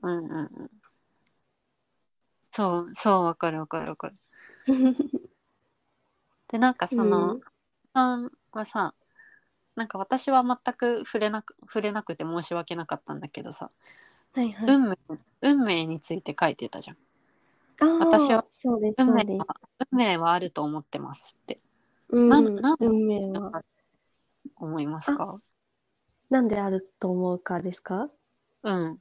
[0.02, 0.72] うんうんうん。
[2.52, 4.16] そうそうわかるわかるわかる。
[6.48, 7.42] でなんかその、うん
[7.94, 8.94] さんはさ
[9.76, 13.70] なんか私は全く触れなく触れなくて申し訳なかったんだけどさ、
[14.36, 14.70] はいはい。
[14.70, 14.98] 運命
[15.42, 16.98] 運命について書いてたじゃん。
[17.82, 19.28] あー私はそうです、運そうです。
[19.28, 19.56] 命は
[19.92, 21.58] 運命はあると思ってますって
[22.10, 23.64] うん、なんなん運命は。
[24.58, 25.38] 思いますか？
[26.30, 28.10] なんであると思うかですか？
[28.64, 29.00] うん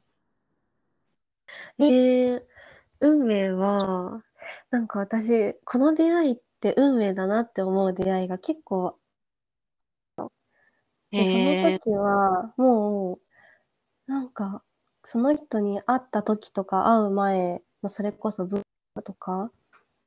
[1.78, 2.40] えー、
[3.00, 4.22] 運命は、
[4.70, 8.98] なんか私、この出会いって運命だなって思う出会いが結構
[11.10, 13.20] で、その時は、も
[14.08, 14.62] う、なんか、
[15.04, 18.62] その人に会った時とか会う前のそれこそ文
[18.94, 19.50] 化とか、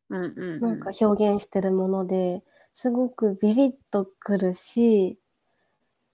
[0.09, 0.61] うんうんうん。
[0.61, 2.43] なんか表現してるもので、
[2.73, 5.19] すごくビビッとくるし、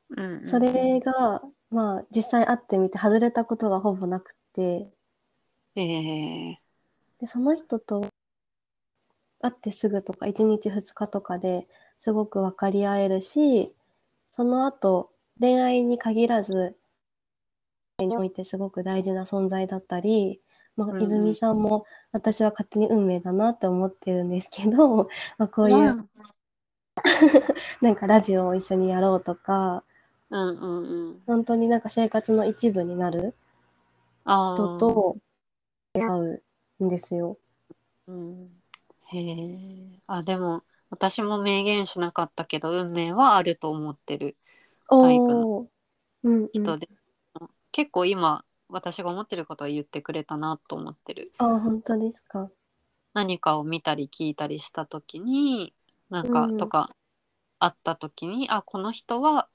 [0.10, 0.34] うんうん。
[0.40, 4.92] うんそれが、まあ、実際会ってみて外れたことがほぼなくて、
[5.76, 5.82] へ
[6.52, 6.60] え。
[7.20, 8.08] で、その人と
[9.42, 11.68] 会ってすぐとか、1日2日とかで
[11.98, 13.74] すごく分かり合えるし、
[14.36, 16.76] その後、恋愛に限らず、
[18.00, 20.42] においてすごく大事な存在だったり、
[20.76, 26.10] まあ、泉さんも私は勝手に運命だなって思ってるんですけど、 まあ、こういううん。
[27.82, 29.84] なんかラジオを一緒にやろうとか、
[30.30, 31.24] うんうんうん。
[31.28, 33.36] 本当になんか生活の一部になる
[34.26, 35.18] 人と
[35.94, 36.20] 出会
[36.80, 37.38] うんですよ。
[38.08, 38.50] うん。
[39.06, 44.36] へえあでも私も明言しなかったけど運命はあると思ってる
[44.90, 45.68] タイプのおー。
[46.24, 46.90] うんうん、人で、
[47.74, 51.32] 結構今私が思ってることは言ってくれたなと思ってる。
[51.40, 52.50] あ、本当ですか。
[53.14, 55.74] 何かを見たり聞いたりした時に
[56.10, 56.58] なんか、うん。
[56.58, 56.96] とか
[57.60, 59.48] あった時にあこの人は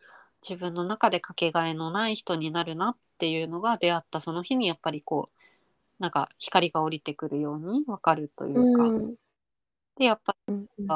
[0.43, 9.14] 自分の中でかけがえのない人になるなっていうのが出会ったその日にやっぱりこうなんか光が降りてくるようにわかるというか、うん。
[9.97, 10.89] でやっぱうんうん。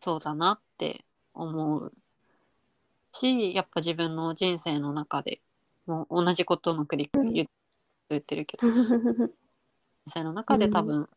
[0.00, 1.92] そうだなって思う
[3.12, 5.40] しやっぱ自分の人生の中で
[5.86, 7.48] もう同じことの繰り返し言
[8.10, 8.66] 言ってるけど。
[8.68, 9.30] 人
[10.06, 11.08] 生の中で多分本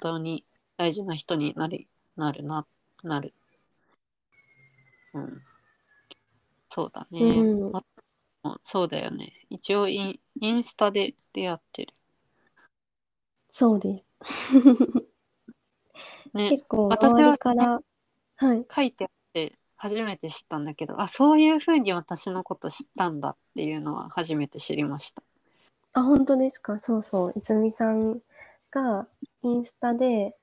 [0.00, 0.44] 当に
[0.76, 2.66] 大事な人になるなるな
[3.02, 3.34] なる。
[5.14, 5.42] うん。
[6.70, 7.76] そうだね、うん。
[7.76, 9.32] あそうだよね。
[9.50, 11.94] 一応インインスタで出会ってる。
[13.50, 14.54] そうです。
[16.34, 16.50] ね。
[16.50, 17.80] 結構私はから、
[18.36, 18.66] はい。
[18.74, 19.08] 書いてあ
[19.78, 25.22] 初めて知ったんだけどあそういうふうに私のこと知ったんだっていうのは初めて知りました
[25.94, 26.78] あ、本当ですか？
[26.80, 27.32] そうそう。
[27.34, 28.20] 泉さん
[28.70, 29.06] が
[29.42, 30.36] インスタで、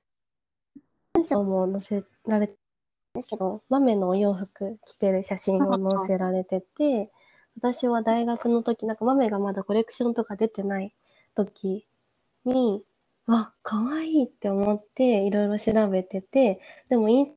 [1.14, 2.56] 文章も載せられて
[3.14, 7.10] ですけど、豆のお洋服着てる写真を載せられてて、
[7.58, 10.94] 私は大学の時、なんか豆がまだコレクションとか出てない
[11.36, 11.88] 時
[12.44, 12.84] に、
[13.28, 16.60] わ、可愛いって思っていろいろ調べてて、
[16.90, 17.36] でもインスタ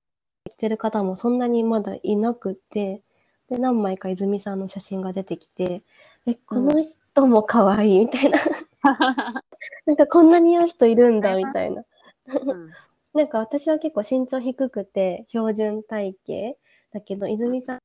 [0.48, 3.02] 着てる方もそんなにまだいなくて、
[3.48, 5.82] で、何枚か泉さんの写真が出てきて、
[6.26, 8.38] え、この人も可愛いみたいな。
[9.86, 11.84] なんかこんなに合う人いるんだみたいな。
[12.26, 12.70] うん
[13.14, 16.58] なんか私は結構身長低くて標準体型
[16.92, 17.80] だけど、泉さ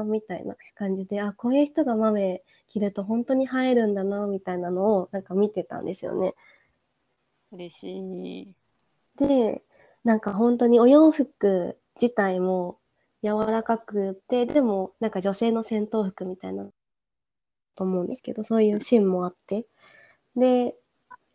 [0.00, 6.34] んみたいな感じで、あ、こういう人が豆着ると本当に映えるんだな、みたいなのをなんか見てたんですよね。
[7.50, 8.54] 嬉しい
[9.16, 9.62] で、
[10.04, 12.78] なんか本当にお洋服自体も
[13.22, 16.66] 柔らかくて、でもなんか女性の戦闘服みたいな
[17.76, 19.66] と思うんですけど、そういうシーンもあって。
[20.36, 20.74] で、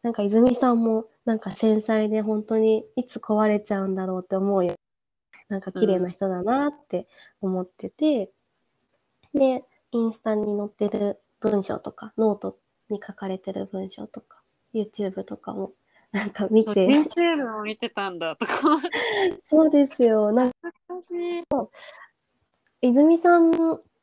[0.03, 4.75] なんか泉さんもなんか繊細で本当にいつ壊れちゃうんだろうって思うよ。
[5.49, 7.07] なんか綺麗な人だなって
[7.41, 8.31] 思ってて、
[9.33, 12.57] で、インスタに載ってる文章とか、ノート
[12.89, 14.41] に書かれてる文章とか、
[14.73, 15.71] YouTube とかも
[16.11, 18.53] なんか見て、YouTube を見てたんだとか
[19.43, 20.31] そうですよ。
[20.31, 20.55] なんか
[22.81, 23.51] 泉さん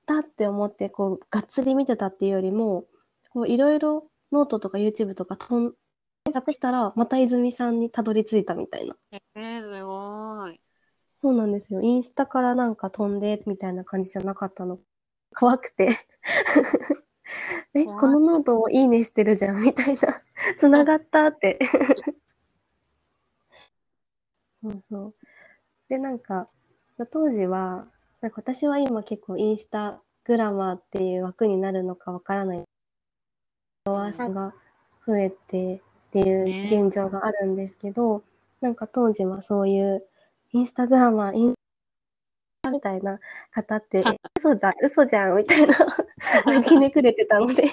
[0.06, 2.86] だって思って、こう、がっつり見てたっていうよりも、
[3.30, 5.72] こう、いろいろノートとか YouTube とかとん
[6.24, 8.96] 検索したら、また泉さんにたどり着いたみたいな。
[9.34, 10.60] えー、すごい
[11.20, 11.80] そうなんですよ。
[11.80, 14.78] インスタからなんか飛んでみたいな感じじゃなかったの。
[15.34, 15.96] 怖くて。
[17.74, 20.22] え、このノートもいいねしてるじゃんみたいな。
[20.58, 21.58] つながったって。
[24.62, 25.14] そうそう。
[25.88, 26.48] で、なんか、
[27.10, 27.86] 当時は、
[28.20, 32.58] なんか私は今結構インスタグラマーっていう枠になるのかわからない。
[32.58, 34.54] フォロワーが
[35.06, 35.80] 増えてっ
[36.10, 38.24] ていう現状があるんですけど、ね、
[38.62, 40.06] なんか当時はそういう
[40.52, 41.54] インスタグラマー、インス
[42.62, 43.20] タみたいな
[43.50, 44.02] 方って、
[44.36, 45.76] 嘘じゃん、嘘じゃんみたいな、
[46.46, 47.64] 泣きねくれてたので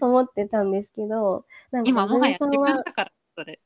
[0.00, 3.12] 思ってたんですけど、なんか今もはや自分だから。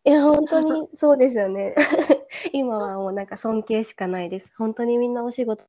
[0.05, 1.75] いや、本当にそうですよね。
[2.53, 4.51] 今はもうなんか尊敬しかないです。
[4.57, 5.65] 本当にみんなお仕事、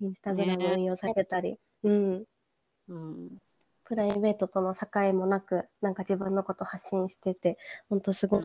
[0.00, 2.24] インスタグラム運用されてたり、ね、うん。
[2.88, 3.38] うん。
[3.84, 7.56] プライベートとの境もなく、なんか自分のこと発信してて、
[7.88, 8.44] 本当すごい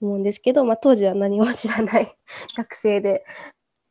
[0.00, 2.16] 思うんですけど、まあ当時は何も知らない
[2.56, 3.24] 学生で、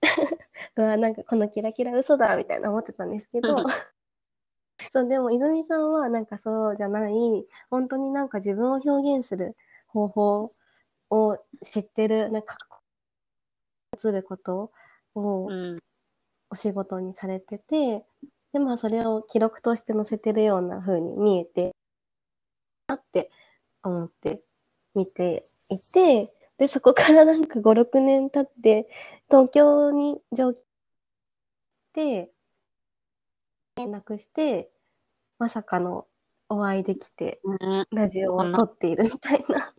[0.75, 3.55] うわ、なんかこのキラキラ嘘だみたいな思ってたんですけど、
[4.93, 7.13] そうでも泉さんはなんかそうじゃない。
[7.69, 9.55] 本当になんか自分を表現する
[9.87, 10.45] 方法
[11.09, 12.57] を知ってるなんか
[14.03, 14.71] 映ること
[15.15, 15.49] を
[16.49, 18.05] お仕事にされてて、
[18.53, 21.75] でまあそれを記録として載せてるような風に見えて
[22.87, 23.29] あって
[23.83, 24.41] 思って
[24.95, 26.27] 見ていて
[26.57, 28.87] でそこからなんか56年経って
[29.29, 30.63] 東京に上京し
[31.93, 32.31] て
[33.75, 34.69] 連絡して、
[35.39, 36.07] まさかの
[36.49, 37.41] お会いできて、
[37.91, 39.73] ラジオを撮っているみたいな。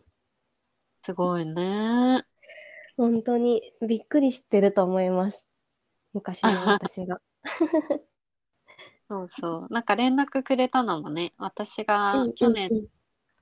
[1.03, 2.25] すごいね。
[2.97, 5.47] 本当にびっくりしてると思います。
[6.13, 7.21] 昔の 私が。
[9.09, 9.73] そうそう。
[9.73, 12.69] なんか連絡くれたのもね、私が去年、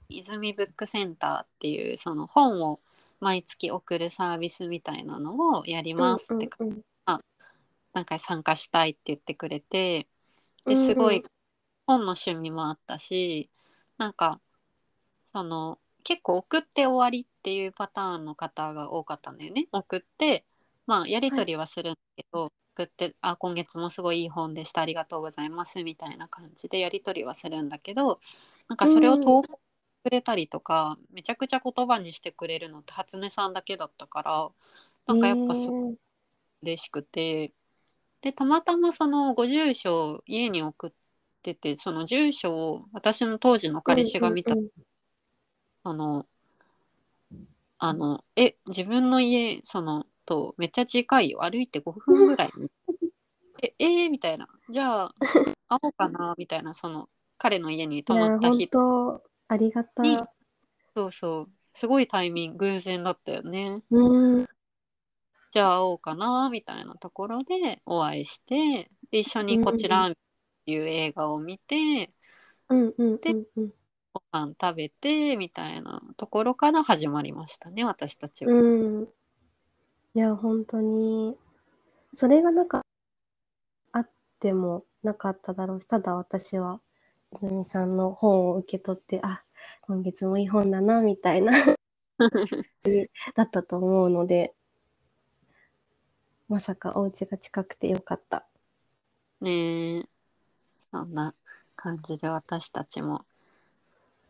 [0.10, 2.80] 泉ブックセンターっていうその本を
[3.20, 6.74] 毎月送るサービスみたいなのをやりますって、うんうん。
[6.74, 7.22] うん、あ
[7.94, 10.08] なんか参加したいって言ってくれて。
[10.66, 11.24] ですごい
[11.86, 13.50] 本の趣味もあったし、
[13.98, 14.42] なんか
[15.24, 19.68] その結構送って終わりっていうパターンの方が多かったんだよね。
[19.72, 20.46] 送って
[20.86, 24.82] まあやり取りはするんだけど、はい、送って「あ今月もすごいいい本でした。
[24.82, 28.20] ありがとうございます」みたいな感じでやり取りはするんだけど
[28.68, 29.60] なんかそれを投稿
[30.08, 34.50] くれたりとか、めちゃくちゃ言葉にしてくれるのって初音さんだけだったから
[35.06, 35.98] なんかやっぱすごい
[36.64, 37.52] 嬉しくて。
[38.22, 40.92] でたまたまそのご住所を家に送っ
[41.44, 44.66] ててその住所を私の当時の彼氏が見た、うんうん。
[44.66, 44.72] うん、
[45.84, 46.26] その
[47.78, 51.44] あのえ自分の家そのとめっちゃ近いよ。
[51.44, 52.52] 歩いて5分ぐらい。
[53.62, 54.48] ええー、みたいな。
[54.70, 55.16] じゃあ
[55.68, 56.34] 会おうかな。
[56.38, 58.70] みたいなその彼の家に泊まった日
[59.48, 60.04] ありがた。
[60.04, 60.18] い
[60.96, 61.50] そうそう。
[61.74, 63.82] すごいタイミング偶然だったよね。
[63.92, 64.48] うん。
[65.52, 70.14] じゃあ会おうかなみたいなところでお会いしてで一緒にこちらっ
[70.66, 72.12] ていう映画を見て、
[72.70, 73.34] うんうん、で
[74.14, 78.54] ご飯食べてみたいなところから始まりましたね私たちは。
[78.54, 79.08] うん、
[80.14, 81.38] いや本当に。
[82.14, 82.82] それがなんか
[83.92, 86.80] あってもなかっただろうしただ私は
[87.42, 89.44] 泉さんの本を受け取ってあ
[89.82, 90.44] 今月もい。
[90.44, 90.48] い。
[90.48, 91.42] 本だなみたい。
[91.42, 91.54] な
[93.36, 94.54] だったと思うので
[96.50, 98.46] まさかお家が近くてよかった。
[99.42, 100.06] ねえ
[100.80, 101.36] そんな
[101.76, 103.26] 感じで私たちも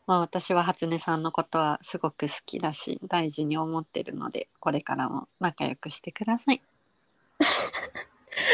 [0.05, 6.61] まあ私は初音さんのことはすごく好きだし大事に思ってるのでこれからも仲良くしてください。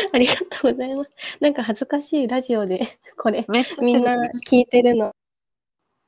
[0.12, 1.12] ありがとうございます。
[1.40, 2.82] なんか恥ずかしいラジオで
[3.18, 4.16] これめっちゃみんな
[4.48, 5.16] 聞いてるの。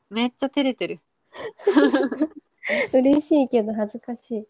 [0.09, 0.99] めっちゃ照れてる。
[2.93, 4.47] 嬉しいけど恥ずかしい。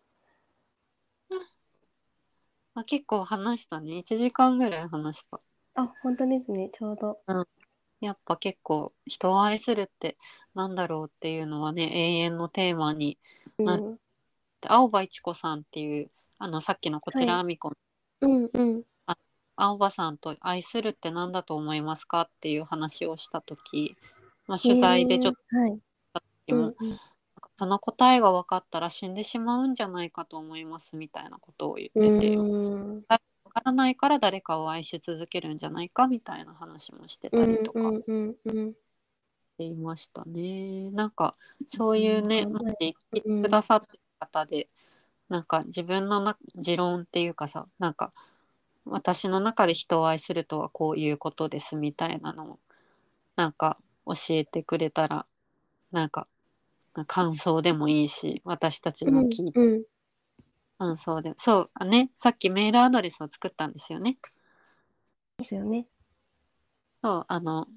[2.74, 4.00] あ、結構話したね。
[4.00, 5.40] 1時間ぐらい話した。
[5.76, 6.70] あ、本当ですね。
[6.74, 7.22] ちょうど。
[7.28, 7.48] うん。
[8.02, 10.18] やっぱ結構人を愛するって
[10.54, 13.18] なんだろうっていうのはね永遠のテーマに
[13.58, 14.00] なる、うん、
[14.66, 17.72] 青葉一子さんっていうあのさっきのこちらあみこ、
[18.22, 18.95] うんうんあ
[19.56, 23.96] 青葉さんと愛するって何だと思いますかっていう話をした時、
[24.48, 25.80] まあ、取材でちょっと、えー、はい、
[26.50, 26.64] うん。
[26.66, 27.00] うん
[27.58, 33.04] その答えが分かったら死んでしまうんじゃないかと思いますみたいなことを言ってて分
[33.50, 38.36] からないから誰かを愛し続けるんじゃないかみたいな話もしてたりとかし
[39.58, 40.92] ていましたね。
[40.92, 41.36] なんか
[41.68, 44.68] そういうねもし聞いてくださってる方で
[45.30, 48.12] なんか自分のな持論っていうかさなんか
[48.86, 52.60] 私の中で人を愛するとはこういうことですみたいなのを
[53.36, 55.26] なんか教えてくれたら
[55.92, 56.28] なんか
[57.08, 59.84] 感想でもいいし私たちの聞いて、うんうん、
[60.78, 64.18] 感想でそうあねさっきメールアドレスを作ったんですよね。
[65.38, 65.88] ですよね。
[67.04, 67.68] そうあの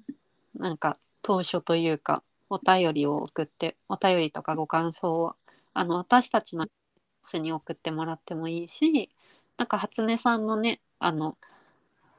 [0.55, 5.35] なんか当初というかお便りを送ってお便りとかご感想を
[5.73, 6.67] あの私たちの
[7.21, 9.09] スに送ってもらってもいいし
[9.57, 11.37] なんか初音さんのねあの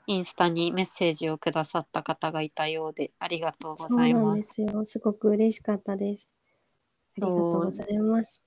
[0.07, 4.35] インスタにメッセージをくださった方がいたようでありがとうごそうなんざいま。
[4.35, 4.85] ですすよ。
[4.85, 6.33] すごく嬉しかったです。
[7.17, 8.43] ありがとうございます。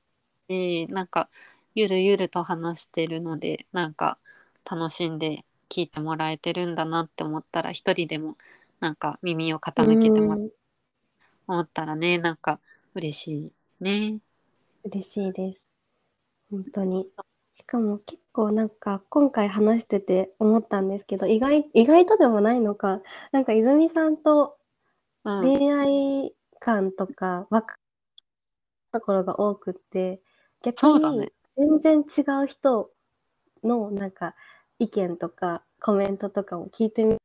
[0.49, 1.29] えーなんか
[1.75, 4.17] ゆるゆると話してるのでなんか
[4.69, 8.33] 楽しんで聞いてもらえてるんだなって思ったら一人でも
[8.79, 10.49] なんか耳を傾けてもらうん
[11.47, 12.59] 思ったらねなんか
[12.93, 14.19] 嬉しいね。
[14.83, 15.67] 嬉しいです。
[16.51, 17.11] 本当に。
[17.55, 23.01] しかも結構なんか今回話してて思ったんですけど、意外、意外とでもないのか、
[23.31, 24.57] なんか泉さんと
[25.25, 27.79] うん、恋愛観とか分かる
[28.91, 30.21] ところが多くって、
[30.61, 32.91] 逆に全然違う人
[33.63, 34.35] のなんか
[34.79, 37.17] 意見とかコメントとかも聞いてみ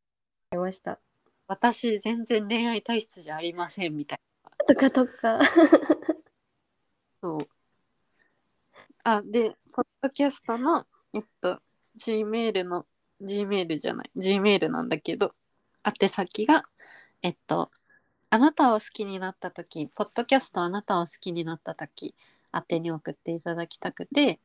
[0.52, 1.00] ました。
[1.48, 4.20] 私全然恋愛体質じゃありませんみたい
[4.66, 5.38] とかとか。
[5.38, 5.40] な。
[7.20, 7.48] そう。
[9.02, 11.60] あでポッドキャストのえっと
[11.96, 12.84] Gmail の
[13.22, 15.34] Gmail じゃない Gmail なんだけど
[15.84, 16.64] 宛先が
[17.22, 17.70] えっと
[18.28, 22.16] あなたを好きになった時ポッドキャストあなたを好きになった時
[22.52, 24.40] 宛てに送っていただきたくて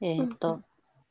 [0.00, 0.64] えっと、うんうん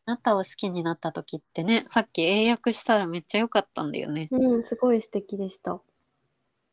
[0.07, 4.28] あなたを好きになった時ってねさっき英訳したらめっちゃ良かったんだよね。
[4.32, 5.80] うん、すごい素敵でした。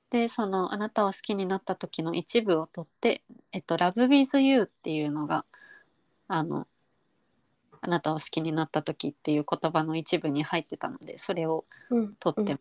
[0.08, 3.22] でそのあなたを好きになった時の一部を取って
[3.52, 5.44] 「えっと、Love with You」っていうのが
[6.28, 6.66] あの
[7.80, 12.60] あなたを好きになった時っていう言葉の一部に入ってたのでそれをうん、取って、うん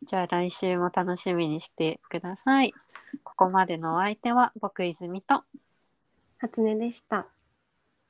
[0.03, 2.73] じゃあ来週も楽しみにしてください。
[3.25, 5.43] ここまでのお相手は僕泉と
[6.37, 7.27] 初音でした。